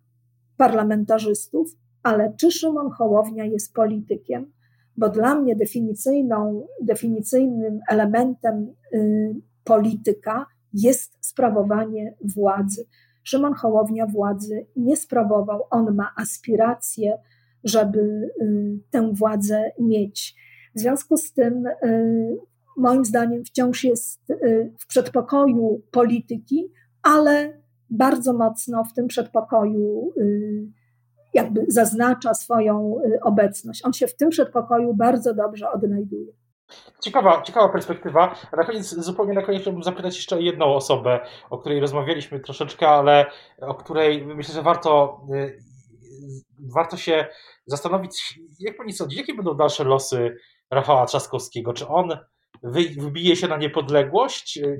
parlamentarzystów, 0.56 1.76
ale 2.02 2.34
czy 2.36 2.50
Szymon 2.50 2.90
Hołownia 2.90 3.44
jest 3.44 3.74
politykiem? 3.74 4.52
Bo 4.96 5.08
dla 5.08 5.34
mnie 5.34 5.56
definicyjną, 5.56 6.66
definicyjnym 6.82 7.80
elementem 7.88 8.74
y, 8.94 9.34
polityka 9.64 10.46
jest 10.72 11.12
sprawowanie 11.20 12.14
władzy. 12.36 12.86
Szymon 13.22 13.54
Hołownia 13.54 14.06
władzy 14.06 14.66
nie 14.76 14.96
sprawował, 14.96 15.62
on 15.70 15.94
ma 15.94 16.12
aspiracje, 16.16 17.18
żeby 17.64 18.00
y, 18.42 18.78
tę 18.90 19.12
władzę 19.14 19.70
mieć. 19.78 20.36
W 20.74 20.80
związku 20.80 21.16
z 21.16 21.32
tym 21.32 21.66
y, 21.66 22.38
moim 22.76 23.04
zdaniem 23.04 23.44
wciąż 23.44 23.84
jest 23.84 24.30
y, 24.30 24.74
w 24.78 24.86
przedpokoju 24.86 25.82
polityki, 25.90 26.72
ale 27.02 27.60
bardzo 27.90 28.32
mocno 28.32 28.84
w 28.84 28.92
tym 28.92 29.06
przedpokoju 29.06 30.12
y, 30.16 30.68
jakby 31.34 31.64
zaznacza 31.68 32.34
swoją 32.34 32.96
y, 33.04 33.20
obecność. 33.22 33.84
On 33.84 33.92
się 33.92 34.06
w 34.06 34.16
tym 34.16 34.30
przedpokoju 34.30 34.94
bardzo 34.94 35.34
dobrze 35.34 35.70
odnajduje. 35.70 36.32
Ciekawa, 37.02 37.42
ciekawa 37.42 37.68
perspektywa. 37.68 38.34
Na 38.56 38.64
koniec, 38.64 38.94
zupełnie 38.94 39.34
na 39.34 39.42
koniec 39.42 39.62
chciałbym 39.62 39.82
zapytać 39.82 40.16
jeszcze 40.16 40.36
o 40.36 40.40
jedną 40.40 40.74
osobę, 40.74 41.20
o 41.50 41.58
której 41.58 41.80
rozmawialiśmy 41.80 42.40
troszeczkę, 42.40 42.88
ale 42.88 43.26
o 43.60 43.74
której 43.74 44.26
myślę, 44.26 44.54
że 44.54 44.62
warto, 44.62 45.20
warto 46.74 46.96
się 46.96 47.26
zastanowić, 47.66 48.40
jak 48.60 48.76
pani 48.76 48.92
sądzi, 48.92 49.16
jakie 49.16 49.34
będą 49.34 49.54
dalsze 49.54 49.84
losy 49.84 50.36
Rafała 50.70 51.06
Trzaskowskiego? 51.06 51.72
Czy 51.72 51.88
on 51.88 52.18
wybije 52.62 53.36
się 53.36 53.48
na 53.48 53.56
niepodległość, 53.56 54.58
y, 54.58 54.78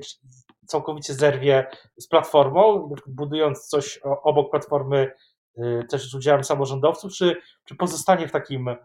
całkowicie 0.65 1.13
zerwie 1.13 1.67
z 1.99 2.07
platformą, 2.07 2.93
budując 3.07 3.67
coś 3.67 3.99
obok 4.23 4.51
platformy 4.51 5.11
y, 5.57 5.61
też 5.89 6.11
z 6.11 6.15
udziałem 6.15 6.43
samorządowców, 6.43 7.13
czy, 7.13 7.35
czy 7.65 7.75
pozostanie 7.75 8.27
w 8.27 8.31
takim 8.31 8.67
e, 8.67 8.77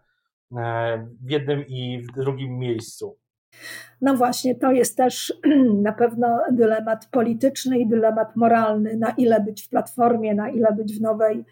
w 1.23 1.31
jednym 1.31 1.67
i 1.69 2.03
w 2.03 2.13
drugim 2.13 2.59
miejscu? 2.59 3.19
No 4.01 4.17
właśnie, 4.17 4.55
to 4.55 4.73
jest 4.73 4.97
też 4.97 5.35
na 5.89 5.93
pewno 5.93 6.41
dylemat 6.53 7.09
polityczny 7.11 7.79
i 7.79 7.89
dylemat 7.89 8.37
moralny, 8.37 8.97
na 8.97 9.11
ile 9.11 9.41
być 9.41 9.63
w 9.63 9.69
platformie, 9.69 10.35
na 10.35 10.51
ile 10.51 10.73
być 10.73 10.99
w 10.99 11.01
nowej 11.01 11.45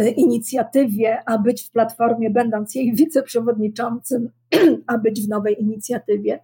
y, 0.00 0.10
inicjatywie, 0.10 1.22
a 1.26 1.38
być 1.38 1.68
w 1.68 1.70
platformie, 1.70 2.30
będąc 2.30 2.74
jej 2.74 2.94
wiceprzewodniczącym, 2.94 4.30
a 4.86 4.98
być 4.98 5.26
w 5.26 5.28
nowej 5.28 5.62
inicjatywie. 5.62 6.40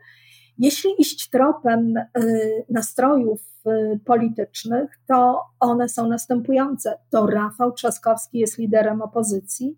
Jeśli 0.58 0.90
iść 0.98 1.30
tropem 1.30 1.96
y, 1.96 2.64
nastrojów 2.70 3.40
y, 3.66 4.00
politycznych, 4.04 4.90
to 5.08 5.40
one 5.60 5.88
są 5.88 6.08
następujące. 6.08 6.98
To 7.10 7.26
Rafał 7.26 7.72
Trzaskowski 7.72 8.38
jest 8.38 8.58
liderem 8.58 9.02
opozycji 9.02 9.76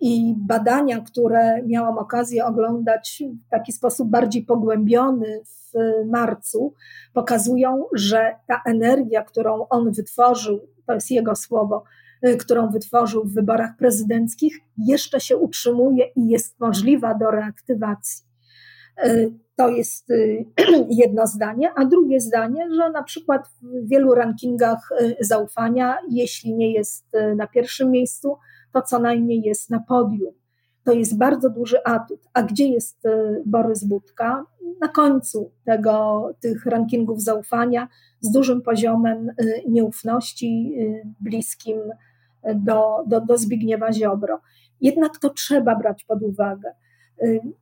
I 0.00 0.34
badania, 0.38 1.00
które 1.00 1.62
miałam 1.66 1.98
okazję 1.98 2.44
oglądać 2.44 3.22
w 3.46 3.50
taki 3.50 3.72
sposób 3.72 4.10
bardziej 4.10 4.44
pogłębiony 4.44 5.40
w 5.44 5.72
marcu, 6.06 6.74
pokazują, 7.12 7.84
że 7.92 8.34
ta 8.46 8.62
energia, 8.66 9.22
którą 9.22 9.68
on 9.68 9.92
wytworzył, 9.92 10.60
to 10.86 10.94
jest 10.94 11.10
jego 11.10 11.36
słowo, 11.36 11.84
y, 12.26 12.36
którą 12.36 12.70
wytworzył 12.70 13.24
w 13.24 13.34
wyborach 13.34 13.76
prezydenckich, 13.76 14.60
jeszcze 14.78 15.20
się 15.20 15.36
utrzymuje 15.36 16.06
i 16.16 16.28
jest 16.28 16.60
możliwa 16.60 17.14
do 17.14 17.30
reaktywacji. 17.30 18.29
Y, 19.04 19.32
to 19.56 19.68
jest 19.68 20.10
y, 20.10 20.44
jedno 20.90 21.26
zdanie, 21.26 21.72
a 21.76 21.84
drugie 21.84 22.20
zdanie, 22.20 22.68
że 22.74 22.90
na 22.90 23.02
przykład 23.02 23.48
w 23.62 23.88
wielu 23.88 24.14
rankingach 24.14 24.88
zaufania, 25.20 25.98
jeśli 26.10 26.54
nie 26.54 26.72
jest 26.72 27.06
na 27.36 27.46
pierwszym 27.46 27.90
miejscu, 27.90 28.36
to 28.72 28.82
co 28.82 28.98
najmniej 28.98 29.42
jest 29.42 29.70
na 29.70 29.80
podium. 29.80 30.32
To 30.84 30.92
jest 30.92 31.18
bardzo 31.18 31.50
duży 31.50 31.84
atut. 31.84 32.20
A 32.34 32.42
gdzie 32.42 32.68
jest 32.68 33.06
e, 33.06 33.42
Borys 33.46 33.84
Budka? 33.84 34.44
Na 34.80 34.88
końcu 34.88 35.52
tego, 35.64 36.28
tych 36.40 36.66
rankingów 36.66 37.22
zaufania, 37.22 37.88
z 38.20 38.30
dużym 38.30 38.62
poziomem 38.62 39.28
e, 39.28 39.34
nieufności, 39.68 40.76
e, 40.80 41.08
bliskim 41.20 41.80
do, 42.54 43.04
do, 43.06 43.20
do 43.20 43.38
Zbigniewa 43.38 43.92
Ziobro. 43.92 44.40
Jednak 44.80 45.18
to 45.18 45.30
trzeba 45.30 45.76
brać 45.76 46.04
pod 46.04 46.22
uwagę, 46.22 46.72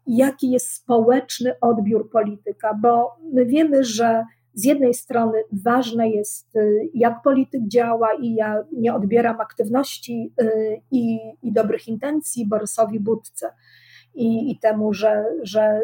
jaki 0.06 0.50
jest 0.50 0.72
społeczny 0.72 1.54
odbiór 1.60 2.10
polityka, 2.10 2.74
bo 2.74 3.16
my 3.32 3.46
wiemy, 3.46 3.84
że 3.84 4.24
z 4.54 4.64
jednej 4.64 4.94
strony 4.94 5.38
ważne 5.52 6.08
jest, 6.10 6.56
y, 6.56 6.90
jak 6.94 7.22
polityk 7.22 7.68
działa, 7.68 8.08
i 8.14 8.34
ja 8.34 8.64
nie 8.72 8.94
odbieram 8.94 9.40
aktywności 9.40 10.32
y, 10.42 10.80
i, 10.90 11.18
i 11.42 11.52
dobrych 11.52 11.88
intencji 11.88 12.46
Borysowi 12.46 13.00
Budce 13.00 13.52
i, 14.14 14.50
i 14.50 14.58
temu, 14.58 14.92
że, 14.92 15.24
że 15.42 15.80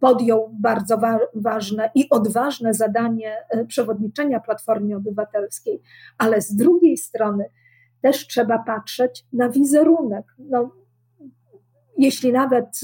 podjął 0.00 0.50
bardzo 0.60 0.98
wa 0.98 1.18
ważne 1.34 1.90
i 1.94 2.08
odważne 2.10 2.74
zadanie 2.74 3.36
y, 3.54 3.66
przewodniczenia 3.66 4.40
Platformie 4.40 4.96
Obywatelskiej, 4.96 5.82
ale 6.18 6.40
z 6.40 6.56
drugiej 6.56 6.96
strony 6.96 7.44
też 8.00 8.26
trzeba 8.26 8.58
patrzeć 8.58 9.26
na 9.32 9.48
wizerunek. 9.48 10.26
No, 10.38 10.70
jeśli 12.02 12.32
nawet 12.32 12.80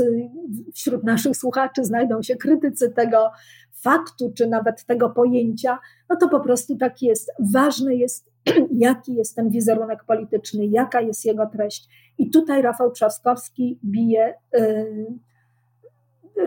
wśród 0.75 1.05
naszych 1.05 1.37
słuchaczy 1.37 1.85
znajdą 1.85 2.23
się 2.23 2.37
krytycy 2.37 2.91
tego 2.91 3.31
faktu, 3.83 4.33
czy 4.37 4.47
nawet 4.47 4.85
tego 4.85 5.11
pojęcia, 5.11 5.79
no 6.11 6.17
to 6.17 6.29
po 6.29 6.41
prostu 6.41 6.77
tak 6.77 7.03
jest. 7.03 7.33
Ważne 7.53 7.95
jest, 7.95 8.31
jaki 8.87 9.15
jest 9.15 9.37
ten 9.37 9.51
wizerunek 9.51 10.05
polityczny, 10.05 10.67
jaka 10.67 11.01
jest 11.01 11.25
jego 11.25 11.47
treść. 11.47 11.89
I 12.19 12.31
tutaj 12.31 12.63
Rafał 12.63 12.91
Trzaskowski 12.91 13.79
bije 13.85 14.35
y, 14.57 14.61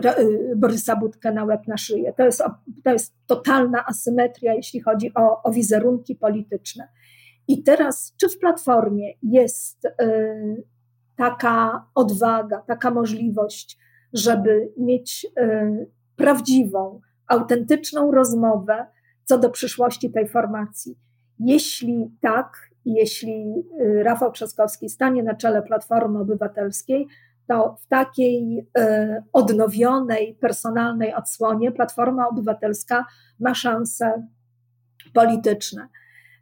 y, 0.04 0.56
Borysa 0.56 0.96
Budkę 0.96 1.32
na 1.32 1.44
łeb 1.44 1.66
na 1.68 1.76
szyję. 1.76 2.12
To 2.16 2.24
jest, 2.24 2.42
to 2.84 2.92
jest 2.92 3.14
totalna 3.26 3.86
asymetria, 3.86 4.54
jeśli 4.54 4.80
chodzi 4.80 5.14
o, 5.14 5.42
o 5.42 5.52
wizerunki 5.52 6.16
polityczne. 6.16 6.88
I 7.48 7.62
teraz, 7.62 8.14
czy 8.20 8.28
w 8.28 8.38
Platformie 8.38 9.12
jest 9.22 9.84
y, 9.84 10.64
taka 11.16 11.86
odwaga, 11.94 12.62
taka 12.66 12.90
możliwość, 12.90 13.78
żeby 14.12 14.72
mieć 14.78 15.26
prawdziwą, 16.16 17.00
autentyczną 17.26 18.10
rozmowę 18.10 18.86
co 19.24 19.38
do 19.38 19.50
przyszłości 19.50 20.10
tej 20.10 20.28
formacji. 20.28 20.98
Jeśli 21.38 22.10
tak, 22.20 22.70
jeśli 22.84 23.64
y, 23.80 24.02
Rafał 24.02 24.32
Trzaskowski 24.32 24.88
stanie 24.88 25.22
na 25.22 25.34
czele 25.34 25.62
Platformy 25.62 26.18
Obywatelskiej, 26.18 27.06
to 27.48 27.76
w 27.80 27.86
takiej 27.86 28.58
y, 28.78 29.22
odnowionej, 29.32 30.34
personalnej 30.40 31.14
odsłonie 31.14 31.72
Platforma 31.72 32.28
Obywatelska 32.28 33.06
ma 33.40 33.54
szanse 33.54 34.26
polityczne. 35.12 35.88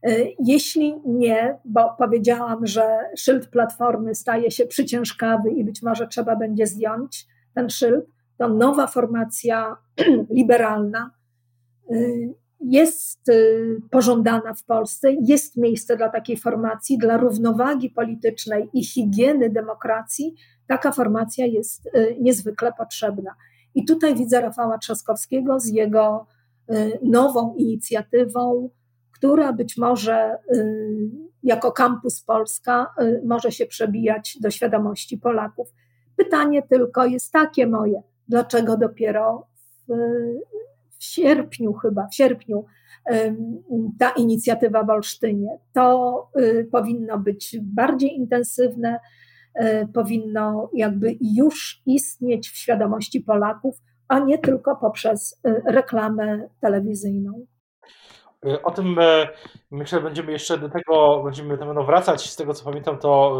Y, 0.08 0.34
jeśli 0.44 0.94
nie, 1.04 1.58
bo 1.64 1.94
powiedziałam, 1.98 2.66
że 2.66 2.98
szyld 3.16 3.48
Platformy 3.48 4.14
staje 4.14 4.50
się 4.50 4.66
przyciężkawy 4.66 5.50
i 5.50 5.64
być 5.64 5.82
może 5.82 6.08
trzeba 6.08 6.36
będzie 6.36 6.66
zdjąć 6.66 7.26
ten 7.54 7.70
szyld, 7.70 8.04
to 8.38 8.48
nowa 8.48 8.86
formacja 8.86 9.76
liberalna 10.30 11.10
y, 11.90 12.34
jest 12.60 13.28
y, 13.28 13.80
pożądana 13.90 14.54
w 14.54 14.64
Polsce, 14.64 15.12
jest 15.12 15.56
miejsce 15.56 15.96
dla 15.96 16.08
takiej 16.08 16.36
formacji, 16.36 16.98
dla 16.98 17.16
równowagi 17.16 17.90
politycznej 17.90 18.68
i 18.72 18.84
higieny 18.84 19.50
demokracji. 19.50 20.34
Taka 20.66 20.92
formacja 20.92 21.46
jest 21.46 21.90
niezwykle 22.20 22.72
potrzebna. 22.78 23.34
I 23.74 23.84
tutaj 23.84 24.14
widzę 24.14 24.40
Rafała 24.40 24.78
Trzaskowskiego 24.78 25.60
z 25.60 25.66
jego 25.66 26.26
nową 27.02 27.54
inicjatywą, 27.54 28.70
która 29.20 29.52
być 29.52 29.76
może 29.76 30.38
jako 31.42 31.72
Kampus 31.72 32.22
Polska 32.22 32.94
może 33.24 33.52
się 33.52 33.66
przebijać 33.66 34.38
do 34.40 34.50
świadomości 34.50 35.18
Polaków. 35.18 35.68
Pytanie 36.16 36.62
tylko 36.62 37.06
jest 37.06 37.32
takie 37.32 37.66
moje: 37.66 38.02
dlaczego 38.28 38.76
dopiero 38.76 39.46
w, 39.88 39.92
w 40.98 41.04
sierpniu 41.04 41.72
chyba, 41.72 42.06
w 42.06 42.14
sierpniu 42.14 42.64
ta 43.98 44.10
inicjatywa 44.10 44.84
w 44.84 44.90
Olsztynie. 44.90 45.58
To 45.72 46.30
y, 46.38 46.68
powinno 46.72 47.18
być 47.18 47.56
bardziej 47.62 48.16
intensywne, 48.16 49.00
y, 49.62 49.88
powinno 49.94 50.70
jakby 50.74 51.16
już 51.20 51.82
istnieć 51.86 52.50
w 52.50 52.56
świadomości 52.56 53.20
Polaków, 53.20 53.76
a 54.08 54.18
nie 54.18 54.38
tylko 54.38 54.76
poprzez 54.76 55.40
y, 55.46 55.62
reklamę 55.66 56.48
telewizyjną. 56.60 57.46
O 58.62 58.70
tym 58.70 58.96
myślę, 59.70 60.00
będziemy 60.00 60.32
jeszcze 60.32 60.58
do 60.58 60.68
tego 60.68 61.22
będziemy 61.24 61.56
do 61.56 61.84
wracać. 61.84 62.30
Z 62.30 62.36
tego 62.36 62.54
co 62.54 62.64
pamiętam, 62.64 62.98
to 62.98 63.36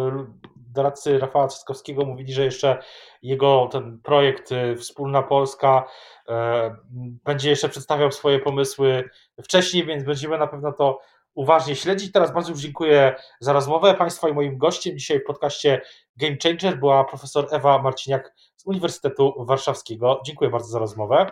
doradcy 0.72 1.18
Rafała 1.18 1.46
Trzaskowskiego 1.46 2.04
mówili, 2.04 2.32
że 2.32 2.44
jeszcze 2.44 2.82
jego 3.22 3.68
ten 3.72 4.00
projekt 4.02 4.50
Wspólna 4.76 5.22
Polska 5.22 5.84
e, 6.28 6.76
będzie 7.24 7.50
jeszcze 7.50 7.68
przedstawiał 7.68 8.12
swoje 8.12 8.38
pomysły 8.38 9.10
wcześniej, 9.42 9.86
więc 9.86 10.04
będziemy 10.04 10.38
na 10.38 10.46
pewno 10.46 10.72
to 10.72 10.98
uważnie 11.34 11.76
śledzić. 11.76 12.12
Teraz 12.12 12.32
bardzo 12.32 12.50
już 12.50 12.60
dziękuję 12.60 13.14
za 13.40 13.52
rozmowę 13.52 13.94
Państwa 13.94 14.28
i 14.28 14.32
moim 14.32 14.58
gościem 14.58 14.98
dzisiaj 14.98 15.20
w 15.20 15.24
podcaście 15.24 15.80
Game 16.16 16.36
Changer 16.42 16.78
była 16.78 17.04
profesor 17.04 17.46
Ewa 17.50 17.82
Marciniak 17.82 18.34
z 18.56 18.66
Uniwersytetu 18.66 19.44
Warszawskiego. 19.44 20.20
Dziękuję 20.26 20.50
bardzo 20.50 20.68
za 20.68 20.78
rozmowę. 20.78 21.26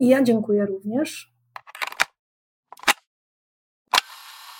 I 0.00 0.08
ja 0.08 0.22
dziękuję 0.22 0.66
również. 0.66 1.37